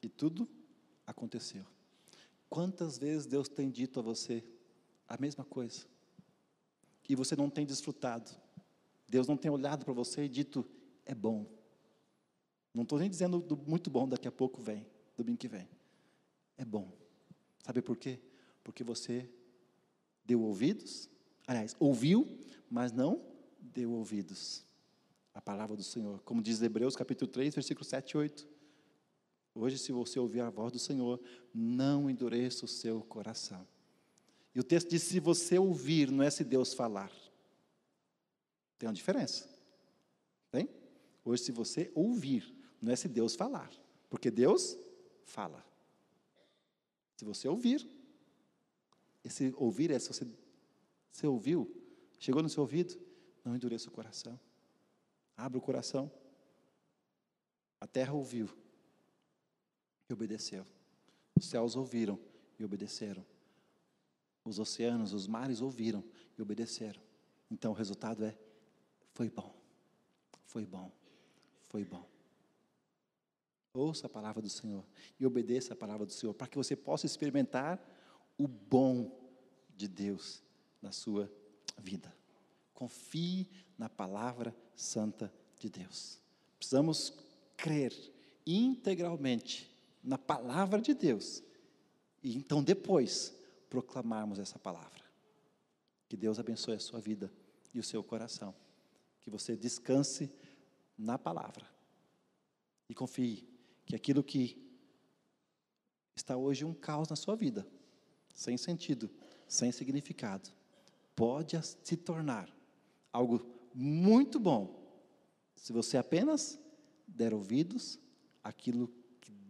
e 0.00 0.08
tudo 0.08 0.48
aconteceu. 1.06 1.66
Quantas 2.52 2.98
vezes 2.98 3.24
Deus 3.24 3.48
tem 3.48 3.70
dito 3.70 3.98
a 3.98 4.02
você 4.02 4.44
a 5.08 5.16
mesma 5.18 5.42
coisa, 5.42 5.86
e 7.08 7.16
você 7.16 7.34
não 7.34 7.48
tem 7.48 7.64
desfrutado? 7.64 8.30
Deus 9.08 9.26
não 9.26 9.38
tem 9.38 9.50
olhado 9.50 9.86
para 9.86 9.94
você 9.94 10.24
e 10.24 10.28
dito, 10.28 10.62
é 11.06 11.14
bom. 11.14 11.46
Não 12.74 12.82
estou 12.82 12.98
nem 12.98 13.08
dizendo 13.08 13.40
do 13.40 13.56
muito 13.56 13.88
bom, 13.88 14.06
daqui 14.06 14.28
a 14.28 14.30
pouco 14.30 14.60
vem, 14.60 14.86
domingo 15.16 15.38
que 15.38 15.48
vem. 15.48 15.66
É 16.58 16.62
bom. 16.62 16.92
Sabe 17.64 17.80
por 17.80 17.96
quê? 17.96 18.20
Porque 18.62 18.84
você 18.84 19.26
deu 20.22 20.42
ouvidos, 20.42 21.08
aliás, 21.46 21.74
ouviu, 21.80 22.38
mas 22.68 22.92
não 22.92 23.24
deu 23.58 23.92
ouvidos 23.92 24.62
à 25.32 25.40
palavra 25.40 25.74
do 25.74 25.82
Senhor. 25.82 26.20
Como 26.20 26.42
diz 26.42 26.60
Hebreus 26.60 26.96
capítulo 26.96 27.30
3, 27.30 27.54
versículo 27.54 27.86
7 27.86 28.10
e 28.10 28.18
8. 28.18 28.51
Hoje, 29.54 29.78
se 29.78 29.92
você 29.92 30.18
ouvir 30.18 30.40
a 30.40 30.50
voz 30.50 30.72
do 30.72 30.78
Senhor, 30.78 31.20
não 31.52 32.08
endureça 32.08 32.64
o 32.64 32.68
seu 32.68 33.02
coração. 33.02 33.66
E 34.54 34.60
o 34.60 34.64
texto 34.64 34.88
diz: 34.88 35.02
se 35.02 35.20
você 35.20 35.58
ouvir, 35.58 36.10
não 36.10 36.22
é 36.22 36.30
se 36.30 36.42
Deus 36.42 36.72
falar. 36.72 37.12
Tem 38.78 38.88
uma 38.88 38.94
diferença. 38.94 39.48
Tem? 40.50 40.68
Hoje, 41.24 41.44
se 41.44 41.52
você 41.52 41.92
ouvir, 41.94 42.52
não 42.80 42.92
é 42.92 42.96
se 42.96 43.08
Deus 43.08 43.34
falar, 43.34 43.70
porque 44.08 44.30
Deus 44.30 44.76
fala. 45.24 45.64
Se 47.16 47.24
você 47.24 47.46
ouvir, 47.46 47.86
esse 49.22 49.54
ouvir 49.56 49.90
é 49.90 49.98
se 49.98 50.08
você, 50.08 50.26
você 51.10 51.26
ouviu, 51.26 51.70
chegou 52.18 52.42
no 52.42 52.48
seu 52.48 52.62
ouvido, 52.62 52.98
não 53.44 53.54
endureça 53.54 53.88
o 53.88 53.92
coração. 53.92 54.38
Abra 55.36 55.58
o 55.58 55.62
coração. 55.62 56.10
A 57.78 57.86
terra 57.86 58.12
ouviu 58.12 58.48
obedeceu. 60.12 60.64
Os 61.34 61.46
céus 61.46 61.76
ouviram 61.76 62.18
e 62.58 62.64
obedeceram. 62.64 63.24
Os 64.44 64.58
oceanos, 64.58 65.12
os 65.12 65.26
mares 65.26 65.60
ouviram 65.60 66.04
e 66.36 66.42
obedeceram. 66.42 67.00
Então 67.50 67.72
o 67.72 67.74
resultado 67.74 68.24
é: 68.24 68.36
foi 69.12 69.28
bom, 69.28 69.54
foi 70.44 70.66
bom, 70.66 70.90
foi 71.68 71.84
bom. 71.84 72.08
Ouça 73.74 74.06
a 74.06 74.10
palavra 74.10 74.42
do 74.42 74.50
Senhor 74.50 74.84
e 75.18 75.24
obedeça 75.24 75.72
a 75.72 75.76
palavra 75.76 76.04
do 76.04 76.12
Senhor, 76.12 76.34
para 76.34 76.46
que 76.46 76.58
você 76.58 76.76
possa 76.76 77.06
experimentar 77.06 77.80
o 78.36 78.46
bom 78.46 79.18
de 79.74 79.88
Deus 79.88 80.42
na 80.80 80.92
sua 80.92 81.30
vida. 81.78 82.14
Confie 82.74 83.48
na 83.78 83.88
palavra 83.88 84.54
santa 84.74 85.32
de 85.58 85.70
Deus, 85.70 86.20
Precisamos 86.58 87.12
crer 87.56 87.92
integralmente 88.46 89.71
na 90.02 90.18
palavra 90.18 90.80
de 90.80 90.94
Deus 90.94 91.42
e 92.22 92.36
então 92.36 92.62
depois 92.62 93.34
proclamarmos 93.68 94.38
essa 94.38 94.58
palavra. 94.58 95.02
Que 96.08 96.16
Deus 96.16 96.38
abençoe 96.38 96.74
a 96.74 96.80
sua 96.80 97.00
vida 97.00 97.32
e 97.72 97.80
o 97.80 97.82
seu 97.82 98.02
coração. 98.02 98.54
Que 99.20 99.30
você 99.30 99.56
descanse 99.56 100.30
na 100.96 101.18
palavra. 101.18 101.66
E 102.88 102.94
confie 102.94 103.48
que 103.86 103.96
aquilo 103.96 104.22
que 104.22 104.62
está 106.14 106.36
hoje 106.36 106.64
um 106.64 106.74
caos 106.74 107.08
na 107.08 107.16
sua 107.16 107.34
vida, 107.34 107.66
sem 108.34 108.56
sentido, 108.56 109.10
sem 109.48 109.72
significado, 109.72 110.50
pode 111.16 111.58
se 111.82 111.96
tornar 111.96 112.54
algo 113.12 113.44
muito 113.74 114.38
bom 114.38 114.82
se 115.56 115.72
você 115.72 115.96
apenas 115.96 116.60
der 117.06 117.32
ouvidos 117.32 117.98
àquilo 118.42 118.88
que 118.88 119.01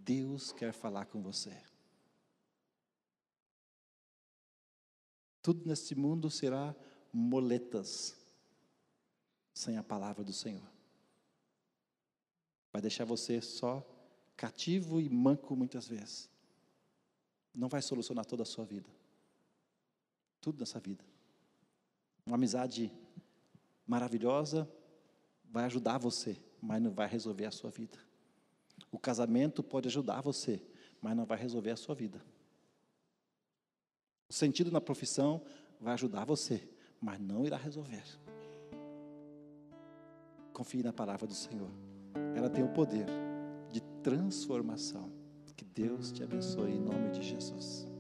Deus 0.05 0.53
quer 0.53 0.73
falar 0.73 1.07
com 1.07 1.23
você. 1.23 1.57
Tudo 5.41 5.67
neste 5.67 5.95
mundo 5.95 6.31
será 6.31 6.75
moletas 7.13 8.17
sem 9.53 9.77
a 9.77 9.83
palavra 9.83 10.25
do 10.25 10.33
Senhor. 10.33 10.67
Vai 12.73 12.81
deixar 12.81 13.05
você 13.05 13.41
só 13.41 13.87
cativo 14.37 15.01
e 15.01 15.09
manco 15.09 15.55
muitas 15.55 15.87
vezes. 15.87 16.29
Não 17.55 17.69
vai 17.69 17.83
solucionar 17.83 18.25
toda 18.25 18.43
a 18.43 18.47
sua 18.47 18.65
vida. 18.65 18.89
Tudo 20.41 20.61
nessa 20.61 20.81
vida. 20.81 21.05
Uma 22.25 22.37
amizade 22.37 22.91
maravilhosa 23.87 24.69
vai 25.45 25.65
ajudar 25.65 25.99
você, 25.99 26.41
mas 26.61 26.81
não 26.81 26.93
vai 26.93 27.07
resolver 27.07 27.45
a 27.45 27.51
sua 27.51 27.71
vida. 27.71 27.99
O 28.93 28.99
casamento 28.99 29.63
pode 29.63 29.89
ajudar 29.89 30.21
você, 30.21 30.63
mas 31.01 31.17
não 31.17 31.25
vai 31.25 31.39
resolver 31.39 31.71
a 31.71 31.77
sua 31.77 31.95
vida. 31.95 32.23
O 34.29 34.33
sentido 34.33 34.71
na 34.71 34.81
profissão 34.81 35.43
vai 35.81 35.95
ajudar 35.95 36.25
você, 36.25 36.69
mas 37.01 37.19
não 37.19 37.45
irá 37.45 37.57
resolver. 37.57 38.05
Confie 40.53 40.83
na 40.83 40.93
palavra 40.93 41.27
do 41.27 41.35
Senhor. 41.35 41.71
Ela 42.37 42.51
tem 42.51 42.63
o 42.63 42.73
poder 42.73 43.07
de 43.73 43.81
transformação. 44.03 45.11
Que 45.57 45.65
Deus 45.65 46.13
te 46.13 46.23
abençoe 46.23 46.73
em 46.73 46.81
nome 46.81 47.11
de 47.11 47.23
Jesus. 47.23 47.92